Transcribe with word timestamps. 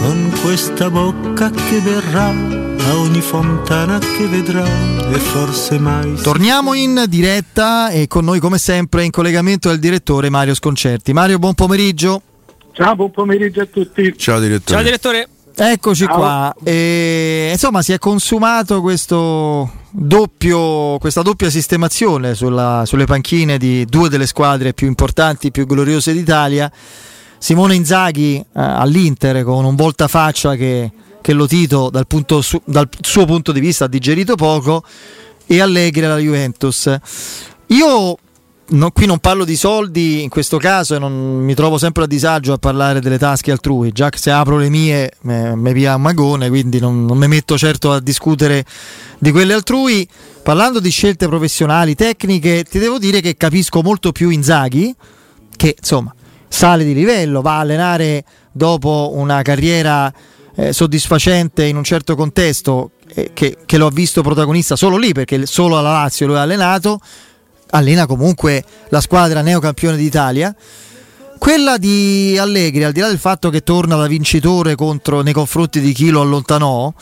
Con 0.00 0.32
questa 0.42 0.88
bocca 0.90 1.50
che 1.50 1.80
verrà 1.80 2.28
a 2.28 2.96
ogni 2.98 3.20
fontana 3.20 3.98
che 3.98 4.26
vedrà 4.26 4.64
e 4.64 5.18
forse 5.18 5.78
mai. 5.78 6.14
Torniamo 6.22 6.74
in 6.74 7.04
diretta 7.08 7.90
e 7.90 8.06
con 8.06 8.24
noi 8.24 8.38
come 8.38 8.58
sempre 8.58 9.04
in 9.04 9.10
collegamento 9.10 9.70
è 9.70 9.72
il 9.72 9.80
direttore 9.80 10.30
Mario 10.30 10.54
Sconcerti. 10.54 11.12
Mario, 11.12 11.38
buon 11.38 11.54
pomeriggio. 11.54 12.22
Ciao, 12.72 12.94
buon 12.94 13.10
pomeriggio 13.10 13.62
a 13.62 13.66
tutti. 13.66 14.14
Ciao 14.16 14.38
direttore. 14.38 14.76
Ciao 14.76 14.82
direttore. 14.82 15.28
Eccoci 15.54 16.04
Ciao. 16.04 16.14
qua. 16.14 16.54
E, 16.62 17.48
insomma, 17.50 17.82
si 17.82 17.92
è 17.92 17.98
consumato 17.98 18.80
questo 18.80 19.68
doppio, 19.90 20.96
questa 20.98 21.22
doppia 21.22 21.50
sistemazione 21.50 22.34
sulla, 22.34 22.84
sulle 22.86 23.04
panchine 23.04 23.58
di 23.58 23.84
due 23.84 24.08
delle 24.08 24.26
squadre 24.26 24.72
più 24.72 24.86
importanti, 24.86 25.50
più 25.50 25.66
gloriose 25.66 26.12
d'Italia. 26.12 26.70
Simone 27.38 27.74
Inzaghi 27.74 28.36
eh, 28.36 28.44
all'Inter 28.52 29.44
con 29.44 29.64
un 29.64 29.74
voltafaccia 29.74 30.56
che, 30.56 30.90
che 31.20 31.32
lo 31.32 31.46
Tito 31.46 31.88
dal, 31.90 32.06
punto 32.06 32.42
su, 32.42 32.60
dal 32.64 32.88
suo 33.00 33.24
punto 33.24 33.52
di 33.52 33.60
vista 33.60 33.84
ha 33.84 33.88
digerito 33.88 34.34
poco 34.34 34.82
e 35.46 35.60
Allegri 35.60 36.04
alla 36.04 36.18
Juventus. 36.18 36.94
Io 37.68 38.18
no, 38.70 38.90
qui 38.90 39.06
non 39.06 39.18
parlo 39.18 39.44
di 39.44 39.56
soldi 39.56 40.22
in 40.22 40.28
questo 40.28 40.58
caso 40.58 40.94
e 40.94 40.98
non 40.98 41.12
mi 41.12 41.54
trovo 41.54 41.78
sempre 41.78 42.04
a 42.04 42.06
disagio 42.06 42.52
a 42.52 42.58
parlare 42.58 43.00
delle 43.00 43.18
tasche 43.18 43.50
altrui. 43.50 43.92
Già 43.92 44.10
che 44.10 44.18
se 44.18 44.30
apro 44.30 44.56
le 44.58 44.68
mie 44.68 45.12
mi 45.22 45.72
via 45.72 45.94
un 45.94 46.02
magone, 46.02 46.48
quindi 46.48 46.78
non, 46.80 47.04
non 47.04 47.16
mi 47.16 47.28
metto 47.28 47.56
certo 47.56 47.92
a 47.92 48.00
discutere 48.00 48.64
di 49.18 49.30
quelle 49.30 49.54
altrui. 49.54 50.06
Parlando 50.42 50.80
di 50.80 50.90
scelte 50.90 51.26
professionali, 51.28 51.94
tecniche, 51.94 52.64
ti 52.64 52.78
devo 52.78 52.98
dire 52.98 53.20
che 53.20 53.36
capisco 53.36 53.82
molto 53.82 54.12
più 54.12 54.30
Inzaghi, 54.30 54.94
che 55.56 55.76
insomma 55.78 56.14
sale 56.48 56.84
di 56.84 56.94
livello, 56.94 57.42
va 57.42 57.56
a 57.56 57.60
allenare 57.60 58.24
dopo 58.50 59.12
una 59.14 59.42
carriera 59.42 60.12
eh, 60.54 60.72
soddisfacente 60.72 61.64
in 61.64 61.76
un 61.76 61.84
certo 61.84 62.16
contesto 62.16 62.92
eh, 63.14 63.30
che, 63.32 63.58
che, 63.64 63.78
lo 63.78 63.86
ha 63.86 63.90
visto 63.90 64.22
protagonista 64.22 64.74
solo 64.74 64.96
lì 64.96 65.12
perché 65.12 65.46
solo 65.46 65.78
alla 65.78 65.92
Lazio 65.92 66.26
lo 66.26 66.36
ha 66.36 66.42
allenato 66.42 67.00
allena 67.70 68.06
comunque 68.06 68.64
la 68.88 69.00
squadra 69.00 69.42
neocampione 69.42 69.96
d'Italia. 69.96 70.54
Quella 71.38 71.78
di 71.78 72.36
Allegri, 72.38 72.82
al 72.82 72.92
di 72.92 73.00
là 73.00 73.08
del 73.08 73.18
fatto 73.18 73.48
che 73.48 73.62
torna 73.62 73.96
da 73.96 74.08
vincitore 74.08 74.74
contro, 74.74 75.20
nei 75.20 75.32
confronti 75.32 75.80
di 75.80 75.92
chi 75.92 76.10
lo 76.10 76.20
allontanò, 76.20 76.92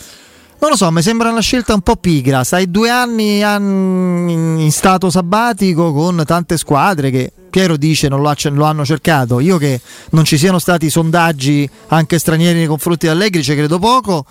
non 0.59 0.71
lo 0.71 0.77
so, 0.77 0.91
mi 0.91 1.03
sembra 1.03 1.31
una 1.31 1.41
scelta 1.41 1.75
un 1.75 1.81
po' 1.81 1.97
pigra. 1.97 2.45
Stai 2.45 2.71
due 2.71 2.91
anni 2.91 3.41
in 3.41 4.71
stato 4.71 5.11
sabbatico 5.11 5.93
con 5.93 6.23
tante 6.27 6.57
squadre 6.57 7.11
che 7.11 7.33
Piero 7.51 7.77
dice 7.77 8.09
non 8.09 8.21
lo, 8.21 8.65
hanno 8.65 8.85
cercato. 8.85 9.41
Io 9.41 9.59
che 9.59 9.81
non 10.11 10.25
ci 10.25 10.37
siano 10.37 10.59
stati 10.59 10.91
sondaggi 10.91 11.69
anche 11.89 12.19
stranieri 12.19 12.59
nei 12.59 12.67
confronti 12.67 13.07
di 13.07 13.13
Allegri 13.13 13.43
ci 13.43 13.55
credo 13.55 13.79
poco. 13.79 14.25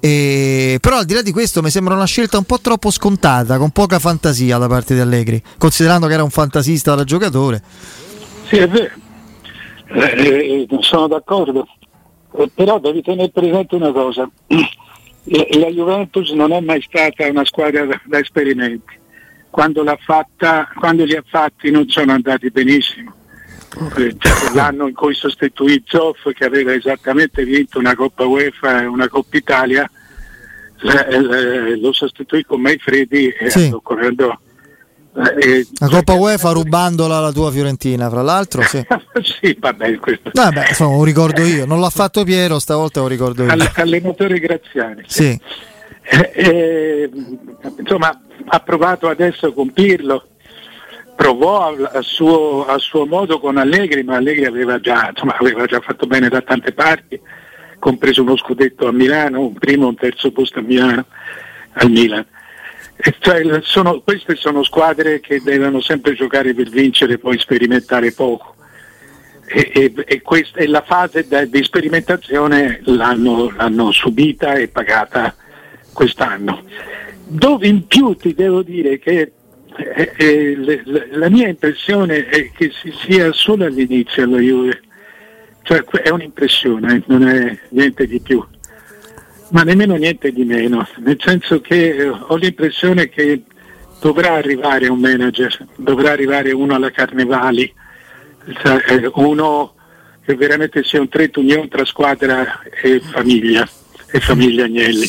E, 0.00 0.78
però 0.82 0.98
al 0.98 1.06
di 1.06 1.14
là 1.14 1.22
di 1.22 1.32
questo 1.32 1.62
mi 1.62 1.70
sembra 1.70 1.94
una 1.94 2.04
scelta 2.04 2.36
un 2.36 2.44
po' 2.44 2.60
troppo 2.60 2.90
scontata, 2.90 3.56
con 3.56 3.70
poca 3.70 3.98
fantasia 3.98 4.58
da 4.58 4.66
parte 4.66 4.94
di 4.94 5.00
Allegri, 5.00 5.42
considerando 5.56 6.06
che 6.06 6.12
era 6.12 6.22
un 6.22 6.30
fantasista 6.30 6.94
da 6.94 7.04
giocatore. 7.04 7.62
Sì, 8.48 8.56
è 8.56 8.68
vero, 8.68 8.92
eh, 9.94 10.66
eh, 10.68 10.76
sono 10.80 11.06
d'accordo, 11.06 11.66
eh, 12.36 12.50
però 12.54 12.78
devi 12.80 13.00
tenere 13.00 13.30
presente 13.30 13.76
una 13.76 13.92
cosa, 13.92 14.28
la 15.24 15.68
Juventus 15.68 16.30
non 16.30 16.52
è 16.52 16.60
mai 16.60 16.82
stata 16.82 17.26
una 17.26 17.44
squadra 17.44 17.84
da, 17.84 18.00
da 18.04 18.18
esperimenti, 18.18 18.98
quando, 19.50 19.82
l'ha 19.82 19.98
fatta, 20.00 20.68
quando 20.78 21.04
li 21.04 21.16
ha 21.16 21.24
fatti 21.26 21.70
non 21.70 21.88
sono 21.88 22.12
andati 22.12 22.50
benissimo. 22.50 23.12
Eh, 23.96 24.14
cioè, 24.18 24.54
l'anno 24.54 24.86
in 24.86 24.94
cui 24.94 25.14
sostituì 25.14 25.82
Zoff 25.86 26.30
che 26.32 26.44
aveva 26.44 26.72
esattamente 26.72 27.44
vinto 27.44 27.78
una 27.78 27.94
Coppa 27.96 28.24
UEFA 28.24 28.82
e 28.82 28.86
una 28.86 29.08
Coppa 29.08 29.36
Italia 29.36 29.90
lo 31.78 31.92
sostituì 31.92 32.44
con 32.44 32.60
Maifredi 32.60 33.28
e 33.28 33.50
sì. 33.50 33.74
correndo 33.82 34.38
eh, 35.14 35.66
la 35.78 35.88
Coppa 35.88 36.14
UEFA 36.14 36.50
rubandola 36.50 37.18
alla 37.18 37.30
tua 37.30 37.52
Fiorentina, 37.52 38.10
fra 38.10 38.22
l'altro. 38.22 38.62
Sì, 38.62 38.84
sì 39.40 39.56
vabbè, 39.58 39.96
questo. 39.96 40.30
Vabbè, 40.32 40.68
insomma, 40.68 40.96
lo 40.96 41.04
ricordo 41.04 41.42
io. 41.42 41.66
Non 41.66 41.80
l'ha 41.80 41.90
fatto 41.90 42.24
Piero, 42.24 42.58
stavolta 42.58 43.00
lo 43.00 43.06
ricordo 43.06 43.44
io. 43.44 43.50
All- 43.50 43.70
allenatore 43.74 44.40
Graziani. 44.40 45.02
Sì. 45.06 45.38
Eh, 46.06 46.30
eh, 46.34 47.10
insomma, 47.78 48.20
ha 48.46 48.60
provato 48.60 49.08
adesso 49.08 49.52
con 49.52 49.72
Pirlo 49.72 50.28
provò 51.14 51.68
a, 51.68 51.98
a, 51.98 52.02
suo, 52.02 52.66
a, 52.66 52.76
suo, 52.78 53.06
modo 53.06 53.38
con 53.38 53.56
Allegri, 53.56 54.02
ma 54.02 54.16
Allegri 54.16 54.44
aveva 54.46 54.80
già, 54.80 55.10
insomma, 55.10 55.36
aveva 55.38 55.64
già, 55.66 55.80
fatto 55.80 56.06
bene 56.06 56.28
da 56.28 56.42
tante 56.42 56.72
parti, 56.72 57.20
compreso 57.78 58.22
uno 58.22 58.36
scudetto 58.36 58.88
a 58.88 58.92
Milano, 58.92 59.40
un 59.40 59.54
primo 59.54 59.84
e 59.84 59.88
un 59.88 59.94
terzo 59.94 60.32
posto 60.32 60.58
a 60.58 60.62
Milano, 60.62 61.06
al 61.74 61.90
Milan. 61.90 62.26
Cioè, 62.96 63.60
sono, 63.62 64.00
queste 64.00 64.36
sono 64.36 64.62
squadre 64.62 65.20
che 65.20 65.40
devono 65.42 65.80
sempre 65.80 66.14
giocare 66.14 66.54
per 66.54 66.68
vincere 66.68 67.14
e 67.14 67.18
poi 67.18 67.38
sperimentare 67.38 68.12
poco. 68.12 68.54
E, 69.46 69.70
e, 69.74 69.92
e, 70.06 70.22
questa, 70.22 70.60
e 70.60 70.66
la 70.66 70.82
fase 70.82 71.26
di 71.48 71.62
sperimentazione 71.62 72.80
l'hanno, 72.84 73.50
l'hanno 73.50 73.90
subita 73.92 74.54
e 74.54 74.68
pagata 74.68 75.34
quest'anno. 75.92 76.62
Dove 77.26 77.66
in 77.66 77.86
più 77.86 78.14
ti 78.14 78.34
devo 78.34 78.62
dire 78.62 78.98
che 78.98 79.32
eh, 79.76 80.12
eh, 80.16 80.56
le, 80.56 80.82
le, 80.84 81.08
la 81.12 81.28
mia 81.28 81.48
impressione 81.48 82.26
è 82.26 82.50
che 82.52 82.70
si 82.70 82.92
sia 82.96 83.32
solo 83.32 83.64
all'inizio 83.64 84.22
alla 84.22 84.38
Juve, 84.38 84.80
cioè 85.62 85.82
è 85.82 86.10
un'impressione, 86.10 87.02
non 87.06 87.26
è 87.26 87.58
niente 87.70 88.06
di 88.06 88.20
più, 88.20 88.44
ma 89.50 89.62
nemmeno 89.62 89.94
niente 89.96 90.32
di 90.32 90.44
meno, 90.44 90.86
nel 90.98 91.18
senso 91.20 91.60
che 91.60 91.96
eh, 91.96 92.08
ho 92.08 92.36
l'impressione 92.36 93.08
che 93.08 93.42
dovrà 94.00 94.34
arrivare 94.34 94.88
un 94.88 94.98
manager, 94.98 95.66
dovrà 95.76 96.12
arrivare 96.12 96.52
uno 96.52 96.74
alla 96.74 96.90
Carnevali, 96.90 97.72
eh, 98.46 99.10
uno 99.14 99.74
che 100.24 100.34
veramente 100.34 100.82
sia 100.84 101.00
un 101.00 101.08
tretto 101.08 101.40
unione 101.40 101.68
tra 101.68 101.84
squadra 101.84 102.60
e 102.82 103.00
famiglia, 103.00 103.68
e 104.10 104.20
famiglia 104.20 104.64
Agnelli. 104.64 105.08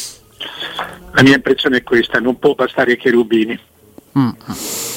La 1.14 1.22
mia 1.24 1.36
impressione 1.36 1.78
è 1.78 1.84
questa, 1.84 2.20
non 2.20 2.38
può 2.38 2.54
bastare 2.54 2.98
Cherubini. 2.98 3.58
Mm. 4.18 4.30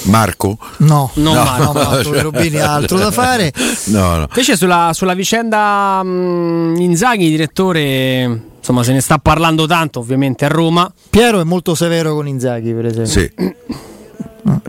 Marco? 0.05 0.57
No, 0.79 1.11
no, 1.15 1.35
no, 1.35 1.57
no, 1.59 1.73
no 1.73 2.03
cioè... 2.03 2.23
Rubini 2.23 2.59
ha 2.59 2.75
altro 2.75 2.99
da 2.99 3.11
fare. 3.11 3.53
No, 3.87 4.17
no. 4.17 4.27
Invece 4.29 4.57
sulla, 4.57 4.91
sulla 4.93 5.15
vicenda 5.15 6.01
um, 6.03 6.75
Inzaghi, 6.79 7.29
direttore, 7.29 8.41
insomma 8.69 8.83
se 8.83 8.93
ne 8.93 9.01
sta 9.01 9.19
parlando 9.19 9.67
tanto 9.67 9.99
ovviamente 9.99 10.45
a 10.45 10.49
Roma. 10.49 10.93
Piero 11.09 11.41
è 11.41 11.45
molto 11.45 11.75
severo 11.75 12.15
con 12.15 12.29
Inzaghi, 12.29 12.75
per 12.75 12.85
esempio. 12.85 13.11
Sì. 13.11 13.33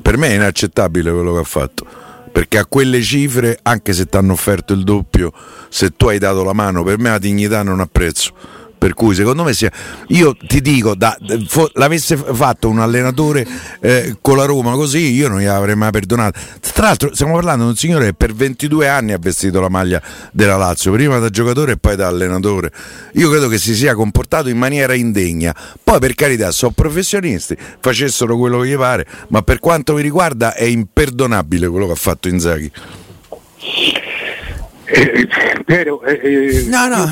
per 0.02 0.18
me 0.18 0.30
è 0.30 0.34
inaccettabile 0.36 1.12
quello 1.12 1.34
che 1.34 1.40
ha 1.40 1.44
fatto. 1.44 1.86
Perché 2.32 2.60
a 2.60 2.66
quelle 2.66 3.02
cifre, 3.02 3.60
anche 3.62 3.92
se 3.92 4.06
ti 4.06 4.16
hanno 4.16 4.34
offerto 4.34 4.72
il 4.72 4.84
doppio, 4.86 5.34
se 5.68 5.96
tu 5.98 6.08
hai 6.08 6.18
dato 6.18 6.44
la 6.44 6.54
mano, 6.54 6.84
per 6.84 6.98
me 6.98 7.10
la 7.10 7.18
dignità 7.18 7.62
non 7.64 7.82
ha 7.82 7.90
prezzo 7.92 8.34
per 8.80 8.94
cui 8.94 9.14
secondo 9.14 9.44
me 9.44 9.54
sia, 9.54 9.70
io 10.08 10.36
ti 10.36 10.62
dico 10.62 10.96
da, 10.96 11.16
fo, 11.48 11.70
l'avesse 11.74 12.16
fatto 12.16 12.70
un 12.70 12.80
allenatore 12.80 13.46
eh, 13.82 14.16
con 14.22 14.38
la 14.38 14.46
Roma 14.46 14.72
così 14.74 15.12
io 15.12 15.28
non 15.28 15.42
gli 15.42 15.46
avrei 15.46 15.76
mai 15.76 15.92
perdonato. 15.92 16.40
Tra 16.62 16.88
l'altro 16.88 17.14
stiamo 17.14 17.34
parlando 17.34 17.66
di 17.66 17.70
un 17.72 17.76
signore 17.76 18.06
che 18.06 18.14
per 18.14 18.34
22 18.34 18.88
anni 18.88 19.12
ha 19.12 19.18
vestito 19.20 19.60
la 19.60 19.68
maglia 19.68 20.02
della 20.32 20.56
Lazio 20.56 20.94
prima 20.94 21.20
da 21.20 21.30
giocatore 21.30 21.74
e 21.74 21.78
poi 21.78 21.98
da 21.98 22.08
allenatore. 22.08 22.72
Io 23.14 23.30
credo 23.30 23.50
che 23.50 23.58
si 23.58 23.76
sia 23.76 23.94
comportato 23.96 24.48
in 24.48 24.58
maniera 24.58 24.94
indegna. 24.94 25.54
Poi 25.84 26.00
per 26.00 26.16
carità 26.16 26.52
sono 26.52 26.72
professionisti 26.72 27.58
facessero 27.82 28.38
quello 28.38 28.62
che 28.62 28.70
gli 28.70 28.78
pare 28.78 29.06
ma 29.28 29.42
per 29.42 29.60
quanto 29.60 29.94
mi 29.94 30.02
riguarda 30.02 30.54
è 30.54 30.64
imperdonabile 30.64 31.68
quello 31.68 31.86
che 31.88 31.92
ha 31.92 31.96
fatto 31.96 32.30
Inzaghi. 32.30 32.72
Eh, 34.86 35.28
però, 35.66 36.02
eh, 36.02 36.20
eh 36.24 36.66
no 36.68 36.88
no 36.88 37.06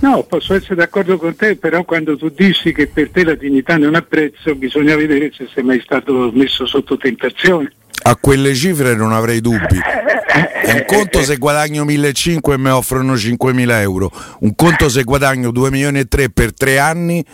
No, 0.00 0.22
posso 0.22 0.54
essere 0.54 0.76
d'accordo 0.76 1.16
con 1.18 1.34
te, 1.34 1.56
però 1.56 1.82
quando 1.84 2.16
tu 2.16 2.28
dici 2.28 2.72
che 2.72 2.86
per 2.86 3.10
te 3.10 3.24
la 3.24 3.34
dignità 3.34 3.76
non 3.76 3.96
ha 3.96 4.02
prezzo, 4.02 4.54
bisogna 4.54 4.94
vedere 4.94 5.32
se 5.34 5.48
sei 5.52 5.64
mai 5.64 5.80
stato 5.82 6.30
messo 6.32 6.66
sotto 6.66 6.96
tentazione. 6.96 7.72
a 8.04 8.14
quelle 8.16 8.54
cifre 8.54 8.94
non 8.94 9.12
avrei 9.12 9.40
dubbi. 9.40 9.76
È 9.76 10.70
un 10.72 10.84
conto 10.86 11.20
se 11.22 11.36
guadagno 11.36 11.84
1.500 11.84 12.52
e 12.52 12.58
mi 12.58 12.68
offrono 12.68 13.14
5.000 13.14 13.70
euro, 13.80 14.10
un 14.40 14.54
conto 14.54 14.88
se 14.88 15.02
guadagno 15.02 15.50
2 15.50 15.70
milioni 15.70 15.98
e 15.98 16.04
3 16.06 16.30
per 16.30 16.54
3 16.54 16.78
anni 16.78 17.24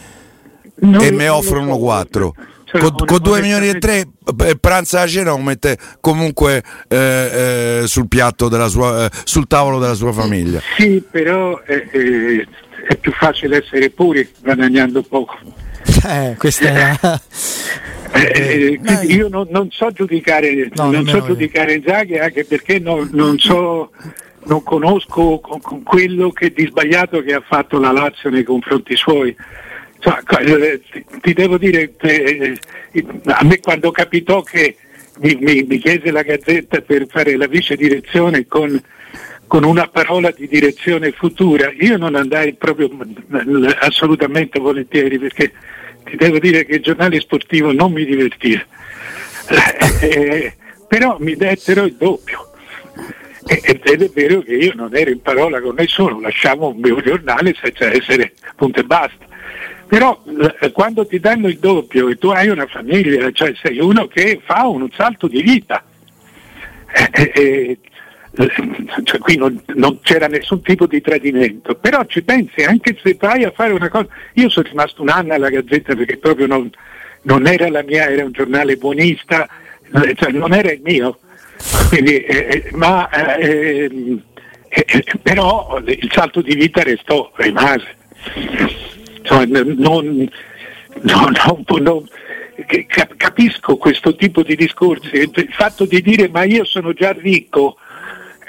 Non- 0.77 1.03
e 1.03 1.11
mi 1.11 1.29
offrono 1.29 1.75
so. 1.75 1.79
4. 1.81 2.35
Con, 2.79 3.07
con 3.07 3.19
2 3.23 3.41
milioni 3.41 3.67
e 3.67 3.71
onestamente- 3.71 4.09
3 4.25 4.35
per 4.37 4.57
pranzo 4.57 4.99
a 4.99 5.07
cena 5.07 5.31
lo 5.31 5.39
mette 5.39 5.79
comunque 6.01 6.63
eh, 6.89 7.81
eh, 7.83 7.87
sul 7.87 8.09
piatto 8.09 8.49
della 8.49 8.69
sua, 8.69 9.05
eh, 9.05 9.11
sul 9.25 9.47
tavolo 9.47 9.79
della 9.79 9.95
sua 9.95 10.13
famiglia. 10.13 10.61
Sì, 10.77 11.03
però 11.09 11.61
eh, 11.67 11.89
eh, 11.93 12.47
è 12.89 12.97
più 12.97 13.13
facile 13.13 13.63
essere 13.63 13.91
puri 13.91 14.29
guadagnando 14.41 15.03
poco. 15.03 15.39
Eh, 16.07 16.35
questa 16.39 16.65
è 16.69 16.97
la... 17.01 17.21
Eh, 18.17 18.79
eh, 18.81 19.07
io 19.07 19.29
non, 19.29 19.49
non 19.51 19.71
so 19.73 19.91
giudicare, 19.91 20.71
No, 20.75 20.91
non 20.93 21.05
so 21.05 21.25
giudicare 21.25 21.75
Inzaghi 21.75 22.17
anche 22.17 22.45
perché 22.45 22.79
non, 22.79 23.09
non 23.13 23.39
so, 23.41 23.91
non 24.45 24.63
conosco 24.63 25.41
con- 25.41 25.61
con 25.61 25.83
quello 25.83 26.31
che 26.31 26.53
di 26.53 26.65
sbagliato 26.67 27.23
che 27.23 27.35
ha 27.35 27.43
fatto 27.45 27.81
la 27.81 27.91
Lazio 27.91 28.31
nei 28.31 28.45
confronti 28.45 28.95
suoi. 28.95 29.35
Eh, 30.07 30.83
ti, 31.23 31.33
devo 31.33 31.57
dire, 31.57 31.95
eh, 32.03 32.59
eh, 32.93 33.05
a 33.25 33.43
me 33.45 33.59
quando 33.61 33.91
capitò 33.91 34.43
che 34.43 34.77
mi, 35.21 35.37
mi- 35.41 35.63
mi 35.63 35.79
chiese 35.79 36.11
la 36.11 36.23
Gazzetta 36.23 36.83
per 36.83 37.07
fare 37.09 37.37
la 37.37 37.47
vice 37.47 37.75
direzione 37.75 38.47
con, 38.47 38.79
con 39.47 39.65
una 39.65 39.87
parola 39.89 40.31
di 40.31 40.47
direzione 40.47 41.13
futura, 41.13 41.73
io 41.79 41.97
non 41.97 42.17
andai 42.17 42.53
proprio 42.53 42.91
assolutamente 43.81 44.59
volentieri 44.59 45.19
perché 45.19 45.53
ti 46.05 46.17
devo 46.17 46.39
dire 46.39 46.67
che 46.67 46.75
il 46.75 46.83
giornale 46.83 47.19
sportivo 47.21 47.73
non 47.73 47.93
mi 47.93 48.05
divertiva, 48.05 48.63
Eh, 50.01 50.55
però 50.87 51.17
mi 51.19 51.35
dettero 51.35 51.85
il 51.85 51.95
doppio. 51.95 52.51
Ed 53.47 53.83
è 53.85 54.09
vero 54.09 54.41
che 54.41 54.55
io 54.55 54.73
non 54.75 54.95
ero 54.97 55.11
in 55.11 55.21
parola 55.21 55.61
con 55.61 55.75
nessuno, 55.77 56.19
lasciavo 56.21 56.69
un 56.69 56.79
mio 56.81 57.01
giornale 57.03 57.55
senza 57.61 57.91
essere 57.93 58.33
punto 58.57 58.81
e 58.81 58.85
basta. 58.85 59.33
Però 59.87 60.23
eh, 60.61 60.73
quando 60.73 61.07
ti 61.07 61.21
danno 61.21 61.49
il 61.49 61.59
doppio 61.59 62.09
e 62.09 62.17
tu 62.17 62.29
hai 62.29 62.49
una 62.49 62.67
famiglia, 62.67 63.31
cioè 63.33 63.53
sei 63.61 63.79
uno 63.79 64.07
che 64.07 64.41
fa 64.45 64.67
un 64.67 64.89
salto 64.93 65.29
di 65.29 65.43
vita, 65.43 65.85
eh, 67.13 67.33
eh, 67.35 67.79
eh, 68.37 68.51
cioè, 69.05 69.19
qui 69.21 69.37
non, 69.37 69.63
non 69.75 70.01
c'era 70.01 70.27
nessun 70.27 70.63
tipo 70.63 70.87
di 70.87 71.01
tradimento, 71.01 71.75
però 71.75 72.05
ci 72.07 72.23
pensi 72.23 72.63
anche 72.63 72.97
se 73.03 73.17
vai 73.19 73.45
a 73.45 73.53
fare 73.53 73.73
una 73.73 73.89
cosa. 73.89 74.09
Io 74.35 74.49
sono 74.49 74.69
rimasto 74.69 75.03
un 75.03 75.09
anno 75.09 75.35
alla 75.35 75.51
Gazzetta 75.51 75.95
perché 75.95 76.17
proprio 76.17 76.47
non, 76.47 76.71
non 77.23 77.47
era 77.47 77.69
la 77.69 77.83
mia, 77.83 78.09
era 78.09 78.25
un 78.25 78.33
giornale 78.33 78.77
buonista, 78.77 79.49
cioè 80.15 80.33
non 80.33 80.53
era 80.53 80.73
il 80.73 80.81
mio. 80.83 81.19
Quindi, 81.89 82.17
eh, 82.25 82.71
ma, 82.73 83.09
eh, 83.11 83.89
eh, 84.69 84.85
eh, 84.87 85.05
però 85.23 85.81
il 85.85 86.11
salto 86.13 86.43
di 86.43 86.55
vita 86.55 86.83
restò, 86.83 87.31
rimase. 87.37 87.97
N- 89.31 89.75
non, 89.79 90.29
no, 91.03 91.31
no, 91.47 91.79
non- 91.79 92.09
cap- 92.87 93.17
capisco 93.17 93.77
questo 93.77 94.15
tipo 94.15 94.43
di 94.43 94.55
discorsi, 94.57 95.09
il 95.17 95.49
fatto 95.51 95.85
di 95.87 96.01
dire 96.03 96.29
ma 96.29 96.45
io 96.45 96.65
sono 96.65 96.93
già 96.93 97.11
ricco, 97.13 97.77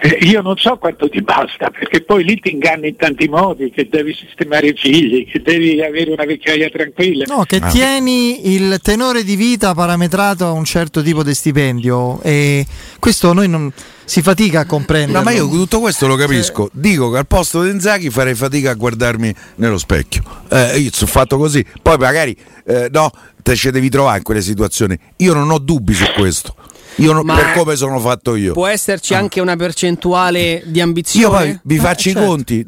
eh, 0.02 0.20
io 0.26 0.42
non 0.42 0.58
so 0.58 0.78
quanto 0.78 1.10
ti 1.10 1.22
basta, 1.22 1.70
perché 1.72 2.02
poi 2.02 2.24
lì 2.24 2.40
ti 2.40 2.52
inganni 2.52 2.90
in 2.90 2.96
tanti 2.98 3.28
modi, 3.28 3.72
che 3.72 3.88
devi 3.90 4.14
sistemare 4.14 4.68
i 4.68 4.74
figli, 4.76 5.26
che 5.26 5.42
devi 5.42 5.82
avere 5.82 6.12
una 6.12 6.26
vecchiaia 6.26 6.70
tranquilla. 6.70 7.24
No, 7.28 7.44
che 7.46 7.58
Ah. 7.62 7.68
tieni 7.70 8.54
il 8.54 8.80
tenore 8.84 9.24
di 9.24 9.36
vita 9.36 9.74
parametrato 9.74 10.46
a 10.46 10.52
un 10.52 10.66
certo 10.66 11.02
tipo 11.02 11.24
di 11.24 11.34
stipendio 11.34 12.22
e 12.22 12.66
questo 13.00 13.34
noi 13.34 13.48
non 13.50 13.72
si 14.06 14.22
fatica 14.22 14.62
a 14.62 14.66
comprendere. 14.66 15.18
No, 15.18 15.24
ma 15.24 15.32
io 15.32 15.48
tutto 15.50 15.80
questo 15.80 16.08
lo 16.08 16.16
capisco. 16.16 16.70
Dico 16.72 17.10
che 17.12 17.18
al 17.18 17.28
posto 17.28 17.64
di 17.64 17.70
Inzaghi 17.72 18.10
farei 18.10 18.36
fatica 18.36 18.72
a 18.72 18.74
guardarmi 18.76 19.34
nello 19.56 19.78
specchio. 19.78 20.24
Eh, 20.50 20.78
io 20.80 20.90
sono 20.94 21.10
fatto 21.12 21.38
così. 21.38 21.66
Poi 21.82 21.98
magari 21.98 22.36
eh, 22.66 22.90
no, 22.92 23.12
te 23.44 23.56
ci 23.56 23.70
devi 23.72 23.90
trovare 23.90 24.18
in 24.18 24.24
quelle 24.24 24.42
situazioni. 24.42 24.98
Io 25.18 25.34
non 25.34 25.50
ho 25.52 25.58
dubbi 25.58 25.94
su 25.94 26.06
questo. 26.16 26.56
Io 27.00 27.12
non- 27.12 27.26
Ma- 27.26 27.36
per 27.36 27.52
come 27.54 27.76
sono 27.76 28.00
fatto 28.00 28.36
io. 28.36 28.54
Può 28.54 28.68
esserci 28.68 29.14
anche 29.14 29.42
una 29.42 29.58
percentuale 29.58 30.64
di 30.66 30.78
Io 30.78 30.84
ambizione? 30.86 31.28
poi 31.38 31.60
vi 31.64 31.76
Eh, 31.76 31.80
faccio 31.80 32.04
certo. 32.10 32.20
i 32.22 32.26
conti, 32.26 32.66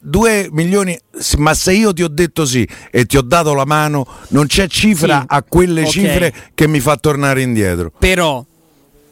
2 0.00 0.48
milioni, 0.52 0.96
ma 1.38 1.52
se 1.52 1.72
io 1.72 1.92
ti 1.92 2.02
ho 2.04 2.08
detto 2.08 2.44
sì 2.46 2.66
e 2.92 3.06
ti 3.06 3.16
ho 3.16 3.22
dato 3.22 3.54
la 3.54 3.64
mano, 3.64 4.06
non 4.28 4.46
c'è 4.46 4.68
cifra 4.68 5.20
Sì, 5.20 5.24
a 5.28 5.42
quelle 5.42 5.82
ok. 5.82 5.88
cifre 5.88 6.34
che 6.54 6.68
mi 6.68 6.78
fa 6.78 6.96
tornare 6.96 7.42
indietro. 7.42 7.90
Però 7.98 8.44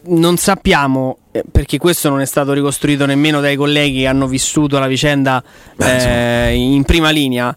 non 0.07 0.37
sappiamo, 0.37 1.19
eh, 1.33 1.43
perché 1.51 1.79
questo 1.79 2.09
non 2.09 2.21
è 2.21 2.27
stato 2.27 2.53
ricostruito 2.53 3.07
nemmeno 3.07 3.41
dai 3.41 3.57
colleghi 3.57 4.01
che 4.01 4.07
hanno 4.07 4.27
vissuto 4.27 4.79
la 4.79 4.87
vicenda 4.87 5.43
Beh, 5.77 6.49
eh, 6.49 6.55
in 6.55 6.85
prima 6.85 7.11
linea. 7.11 7.55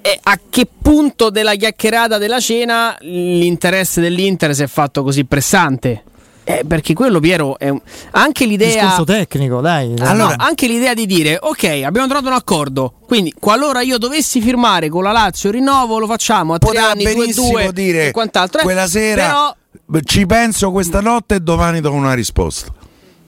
E 0.00 0.18
a 0.20 0.38
che 0.50 0.66
punto 0.80 1.30
della 1.30 1.54
chiacchierata 1.54 2.18
della 2.18 2.40
cena 2.40 2.96
l'interesse 3.00 4.00
dell'Inter 4.00 4.54
si 4.54 4.62
è 4.64 4.66
fatto 4.66 5.02
così 5.04 5.24
pressante? 5.24 6.02
Eh, 6.44 6.64
perché 6.66 6.92
quello, 6.92 7.20
Piero, 7.20 7.56
è 7.56 7.68
un- 7.68 7.80
anche 8.10 8.44
l'idea. 8.46 8.72
discorso 8.72 9.04
tecnico, 9.04 9.60
dai. 9.60 9.94
Allora, 10.00 10.34
anche 10.38 10.66
l'idea 10.66 10.92
di 10.92 11.06
dire, 11.06 11.38
ok, 11.40 11.82
abbiamo 11.84 12.08
trovato 12.08 12.26
un 12.26 12.32
accordo, 12.32 12.94
quindi 13.06 13.32
qualora 13.38 13.80
io 13.82 13.96
dovessi 13.96 14.40
firmare 14.40 14.88
con 14.88 15.04
la 15.04 15.12
Lazio 15.12 15.52
rinnovo, 15.52 16.00
lo 16.00 16.06
facciamo 16.08 16.54
a 16.54 16.58
tre 16.58 16.70
Poteva 16.70 16.90
anni, 16.90 17.04
due, 17.04 17.32
due 17.32 17.72
dire 17.72 18.08
e 18.08 18.10
quant'altro. 18.10 18.58
Eh, 18.58 18.64
quella 18.64 18.88
sera 18.88 19.24
Però, 19.24 19.56
ci 20.00 20.24
penso 20.26 20.70
questa 20.70 21.00
notte 21.00 21.36
e 21.36 21.40
domani 21.40 21.80
do 21.80 21.92
una 21.92 22.14
risposta. 22.14 22.72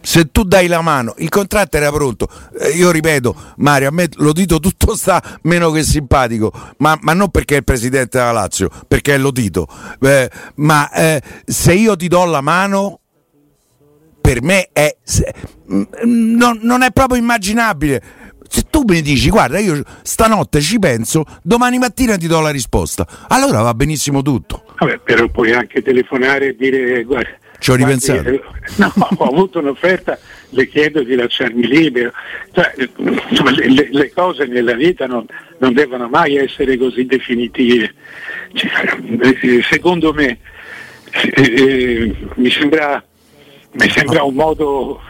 Se 0.01 0.31
tu 0.31 0.45
dai 0.45 0.67
la 0.67 0.83
mano, 0.83 1.15
il 1.19 1.31
contratto 1.31 1.79
era 1.79 1.91
pronto. 1.91 2.29
Eh, 2.59 2.71
io 2.71 2.91
ripeto, 2.91 3.35
Mario, 3.57 3.89
a 3.89 3.91
me 3.91 4.09
lo 4.17 4.33
dito 4.33 4.61
tutto 4.61 4.95
sta 4.97 5.23
meno 5.43 5.71
che 5.71 5.83
simpatico, 5.83 6.53
ma, 6.79 6.99
ma 7.01 7.15
non 7.15 7.31
perché 7.31 7.55
è 7.55 7.59
il 7.59 7.65
presidente 7.65 8.19
della 8.19 8.33
Lazio, 8.33 8.71
perché 8.87 9.15
è 9.15 9.19
lo 9.19 9.31
dito. 9.31 9.67
Eh, 10.01 10.31
ma 10.57 10.91
eh, 10.91 11.23
se 11.47 11.73
io 11.73 11.97
ti 11.97 12.09
do 12.09 12.25
la 12.27 12.43
mano, 12.43 13.01
per 14.21 14.43
me 14.43 14.69
è 14.73 14.95
se- 15.03 15.35
mm, 15.73 15.83
non, 16.37 16.61
non 16.63 16.83
è 16.83 16.91
proprio 16.91 17.19
immaginabile. 17.19 18.03
Se 18.49 18.65
tu 18.69 18.85
mi 18.87 19.01
dici, 19.01 19.31
guarda, 19.31 19.59
io 19.59 19.83
stanotte 20.03 20.61
ci 20.61 20.79
penso, 20.79 21.25
domani 21.43 21.79
mattina 21.79 22.17
ti 22.17 22.27
do 22.27 22.41
la 22.41 22.51
risposta, 22.51 23.07
allora 23.29 23.63
va 23.63 23.73
benissimo 23.75 24.21
tutto. 24.21 24.64
Vabbè, 24.77 24.99
però 25.05 25.29
puoi 25.29 25.53
anche 25.53 25.83
telefonare 25.83 26.49
e 26.49 26.57
dire 26.57 27.03
guarda. 27.05 27.37
Ci 27.59 27.71
ho 27.71 27.77
ripensato. 27.77 28.29
eh, 28.29 28.43
No, 28.77 28.93
ho 29.19 29.25
avuto 29.25 29.61
un'offerta, 29.61 30.19
le 30.51 30.69
chiedo 30.69 31.03
di 31.03 31.15
lasciarmi 31.15 31.67
libero. 31.67 32.13
Cioè, 32.53 32.75
eh, 32.77 32.91
insomma, 33.31 33.53
le, 33.53 33.89
le- 33.91 34.11
cose 34.13 34.45
nella 34.47 34.75
vita 34.75 35.07
non, 35.07 35.25
non 35.59 35.73
devono 35.73 36.09
mai 36.09 36.37
essere 36.37 36.77
così 36.77 37.07
definitive. 37.07 37.95
Cioè, 38.53 38.99
eh, 39.41 39.63
secondo 39.63 40.13
me 40.13 40.39
eh, 41.11 41.33
eh, 41.43 42.15
mi 42.35 42.51
sembra 42.51 43.03
mi 43.77 43.91
sembra 43.91 44.23
un 44.23 44.35
modo 44.35 45.01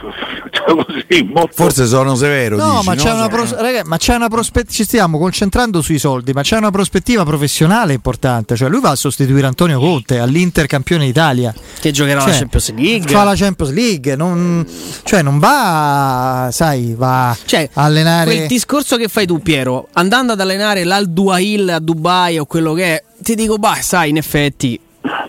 cioè, 0.50 0.84
così, 0.84 1.22
molto 1.24 1.52
Forse 1.54 1.86
sono 1.86 2.14
severo. 2.14 2.56
No, 2.56 2.76
dici, 2.76 2.86
ma, 2.86 2.94
c'è 2.94 3.12
una 3.12 3.28
pros- 3.28 3.54
raga, 3.56 3.82
ma 3.84 3.96
c'è 3.96 4.14
una 4.14 4.28
prospettiva. 4.28 4.72
Ci 4.72 4.84
stiamo 4.84 5.18
concentrando 5.18 5.82
sui 5.82 5.98
soldi, 5.98 6.32
ma 6.32 6.42
c'è 6.42 6.56
una 6.56 6.70
prospettiva 6.70 7.24
professionale 7.24 7.92
importante. 7.92 8.56
Cioè, 8.56 8.68
lui 8.68 8.80
va 8.80 8.90
a 8.90 8.96
sostituire 8.96 9.46
Antonio 9.46 9.78
Conte 9.78 10.18
all'Inter 10.18 10.66
campione 10.66 11.04
d'Italia. 11.04 11.54
che 11.80 11.90
giocherà 11.90 12.20
Cioè, 12.20 12.30
la 12.30 12.38
Champions 12.38 12.74
League. 12.74 13.08
Fa 13.10 13.24
la 13.24 13.34
Champions 13.34 13.72
League, 13.72 14.16
non, 14.16 14.66
cioè 15.02 15.22
non 15.22 15.38
va, 15.38 16.48
sai, 16.50 16.94
va 16.96 17.36
Cioè, 17.44 17.68
a 17.74 17.82
allenare. 17.84 18.24
quel 18.34 18.46
discorso 18.46 18.96
che 18.96 19.08
fai 19.08 19.26
tu, 19.26 19.40
Piero, 19.40 19.88
andando 19.92 20.32
ad 20.32 20.40
allenare 20.40 20.84
l'Al 20.84 21.10
Duail 21.10 21.68
a 21.68 21.78
Dubai 21.80 22.38
o 22.38 22.46
quello 22.46 22.72
che 22.72 22.84
è, 22.84 23.02
ti 23.22 23.34
dico, 23.34 23.56
bah, 23.56 23.76
sai, 23.80 24.10
in 24.10 24.16
effetti 24.16 24.78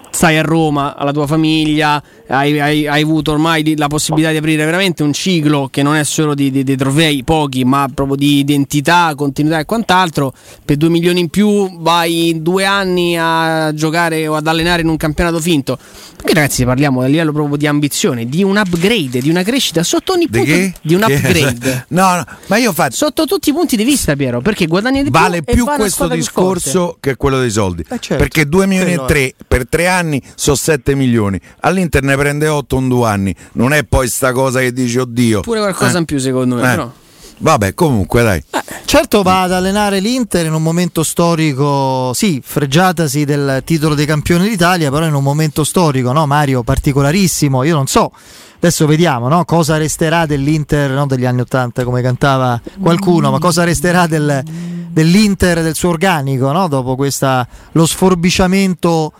stai 0.10 0.38
a 0.38 0.42
Roma, 0.42 0.96
alla 0.96 1.12
tua 1.12 1.28
famiglia, 1.28 2.02
hai, 2.28 2.60
hai- 2.60 2.88
hai 2.88 3.02
avuto 3.02 3.32
ormai 3.34 3.62
di- 3.64 3.76
la 3.76 3.88
possibilità 3.88 4.32
di 4.32 4.38
aprire 4.38 4.64
veramente 4.64 5.04
un 5.04 5.12
ciclo 5.12 5.68
che 5.70 5.84
non 5.84 5.96
è 5.96 6.04
solo 6.06 6.34
di, 6.34 6.50
di- 6.52 6.64
di 6.64 6.76
trofei, 6.78 7.24
pochi, 7.24 7.66
ma 7.66 7.88
proprio 7.94 8.16
di 8.16 8.38
identità, 8.38 9.14
continuità 9.16 9.60
e 9.60 9.66
quant'altro. 9.66 10.34
Per 10.64 10.78
due 10.78 10.90
milioni 10.90 11.20
in 11.20 11.30
più 11.30 11.80
vai 11.82 12.40
due 12.42 12.64
anni 12.66 13.18
a 13.20 13.74
giocare 13.74 14.28
o 14.28 14.36
ad 14.36 14.48
allenare 14.48 14.82
in 14.82 14.88
un 14.88 14.98
campionato 14.98 15.40
finto. 15.42 15.78
Perché 16.16 16.34
ragazzi 16.34 16.64
parliamo 16.64 17.02
a 17.02 17.06
livello 17.08 17.32
proprio 17.34 17.58
di 17.58 17.68
ambizione, 17.68 18.26
di 18.28 18.44
un 18.44 18.56
upgrade, 18.58 19.20
di 19.20 19.30
una 19.30 19.44
crescita 19.44 19.84
sotto 19.84 20.14
ogni 20.14 20.28
Di 20.30 20.38
punto 20.38 20.52
che? 20.54 20.74
di 20.82 20.94
un 20.96 21.04
upgrade. 21.04 21.86
No, 21.96 22.16
no, 22.16 22.26
ma 22.48 22.58
io 22.58 22.72
faccio. 22.74 22.96
Sotto 22.96 23.26
tutti 23.26 23.50
i 23.50 23.54
punti 23.54 23.76
di 23.76 23.84
vista, 23.84 24.16
Piero, 24.16 24.40
perché 24.42 24.66
guadagni 24.66 25.04
di 25.04 25.10
Vale 25.10 25.44
più 25.44 25.54
e 25.54 25.56
più 25.56 25.66
questo 25.66 26.08
discorso 26.08 26.98
che 27.00 27.16
quello 27.16 27.40
dei 27.40 27.50
soldi. 27.52 27.82
Eh, 27.84 28.00
certo. 28.00 28.16
Perché 28.16 28.48
2 28.48 28.66
milioni 28.66 28.94
e 28.94 29.02
3 29.06 29.34
per 29.48 29.65
3 29.70 29.88
anni 29.88 30.22
sono 30.36 30.56
7 30.56 30.96
milioni. 30.96 31.40
All'Inter 31.62 32.04
ne 32.04 32.16
prende 32.16 32.48
8 32.48 32.78
in 32.78 32.88
2 32.88 33.08
anni. 33.08 33.36
Non 33.54 33.74
è 33.74 33.84
poi 33.84 34.08
sta 34.08 34.32
cosa 34.32 34.60
che 34.60 34.72
dici 34.72 34.98
oddio. 34.98 35.42
Pure 35.42 35.60
qualcosa 35.60 35.96
Eh. 35.96 36.00
in 36.00 36.06
più, 36.06 36.18
secondo 36.18 36.56
me. 36.56 36.62
Eh. 36.62 36.76
Però. 36.76 36.92
Vabbè, 37.38 37.74
comunque 37.74 38.24
dai. 38.24 38.42
Certo 38.86 39.22
va 39.22 39.42
ad 39.42 39.52
allenare 39.52 40.00
l'Inter 40.00 40.46
in 40.46 40.54
un 40.54 40.64
momento 40.64 41.04
storico, 41.04 42.14
sì, 42.14 42.42
fregiatasi 42.42 43.26
del 43.26 43.62
titolo 43.66 43.94
dei 43.94 44.06
campioni 44.06 44.48
d'Italia, 44.48 44.90
però 44.90 45.06
in 45.06 45.14
un 45.14 45.24
momento 45.24 45.66
storico, 45.66 46.14
no 46.14 46.26
Mario, 46.26 46.64
particolarissimo. 46.64 47.64
Io 47.64 47.76
non 47.76 47.88
so, 47.88 48.12
adesso 48.56 48.86
vediamo 48.86 49.28
no? 49.28 49.44
cosa 49.44 49.76
resterà 49.76 50.26
dell'Inter, 50.26 50.92
non 50.92 51.08
degli 51.08 51.26
anni 51.26 51.42
Ottanta 51.42 51.84
come 51.84 52.02
cantava 52.02 52.62
qualcuno, 52.80 53.32
ma 53.32 53.40
cosa 53.40 53.66
resterà 53.66 54.08
del, 54.08 54.42
dell'Inter, 54.90 55.62
del 55.62 55.76
suo 55.76 55.90
organico, 55.90 56.54
no? 56.54 56.70
dopo 56.70 56.96
questa, 56.96 57.46
lo 57.74 57.86
sforbiciamento 57.86 59.12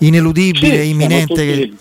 ineludibile, 0.00 0.82
Sì, 0.82 0.88
imminente. 0.90 1.34
Siamo 1.34 1.54
tutti, 1.64 1.76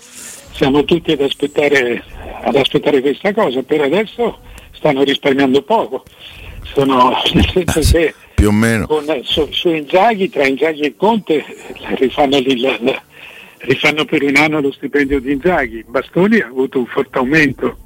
siamo 0.54 0.84
tutti 0.86 1.12
ad, 1.12 1.22
aspettare, 1.22 2.04
ad 2.44 2.56
aspettare 2.56 3.02
questa 3.02 3.34
cosa. 3.34 3.62
Per 3.64 3.82
adesso 3.82 4.40
stanno 4.72 5.04
risparmiando 5.04 5.62
poco. 5.64 6.04
Sono, 6.64 7.14
nel 7.34 7.50
senso 7.68 7.98
che 7.98 8.14
Più 8.36 8.48
o 8.48 8.52
meno. 8.52 8.86
con, 8.88 9.06
su, 9.24 9.48
su 9.52 9.70
Inzaghi, 9.70 10.30
tra 10.30 10.46
Inzaghi 10.46 10.82
e 10.82 10.96
Conte, 10.96 11.44
rifanno, 11.98 12.40
la- 12.40 12.78
la- 12.82 13.02
rifanno 13.60 14.06
per 14.06 14.24
un 14.24 14.36
anno 14.38 14.62
lo 14.62 14.72
stipendio 14.72 15.20
di 15.20 15.32
Inzaghi. 15.34 15.84
Bastoni 15.88 16.40
ha 16.40 16.48
avuto 16.48 16.80
un 16.80 16.86
forte 16.86 17.18
aumento, 17.18 17.78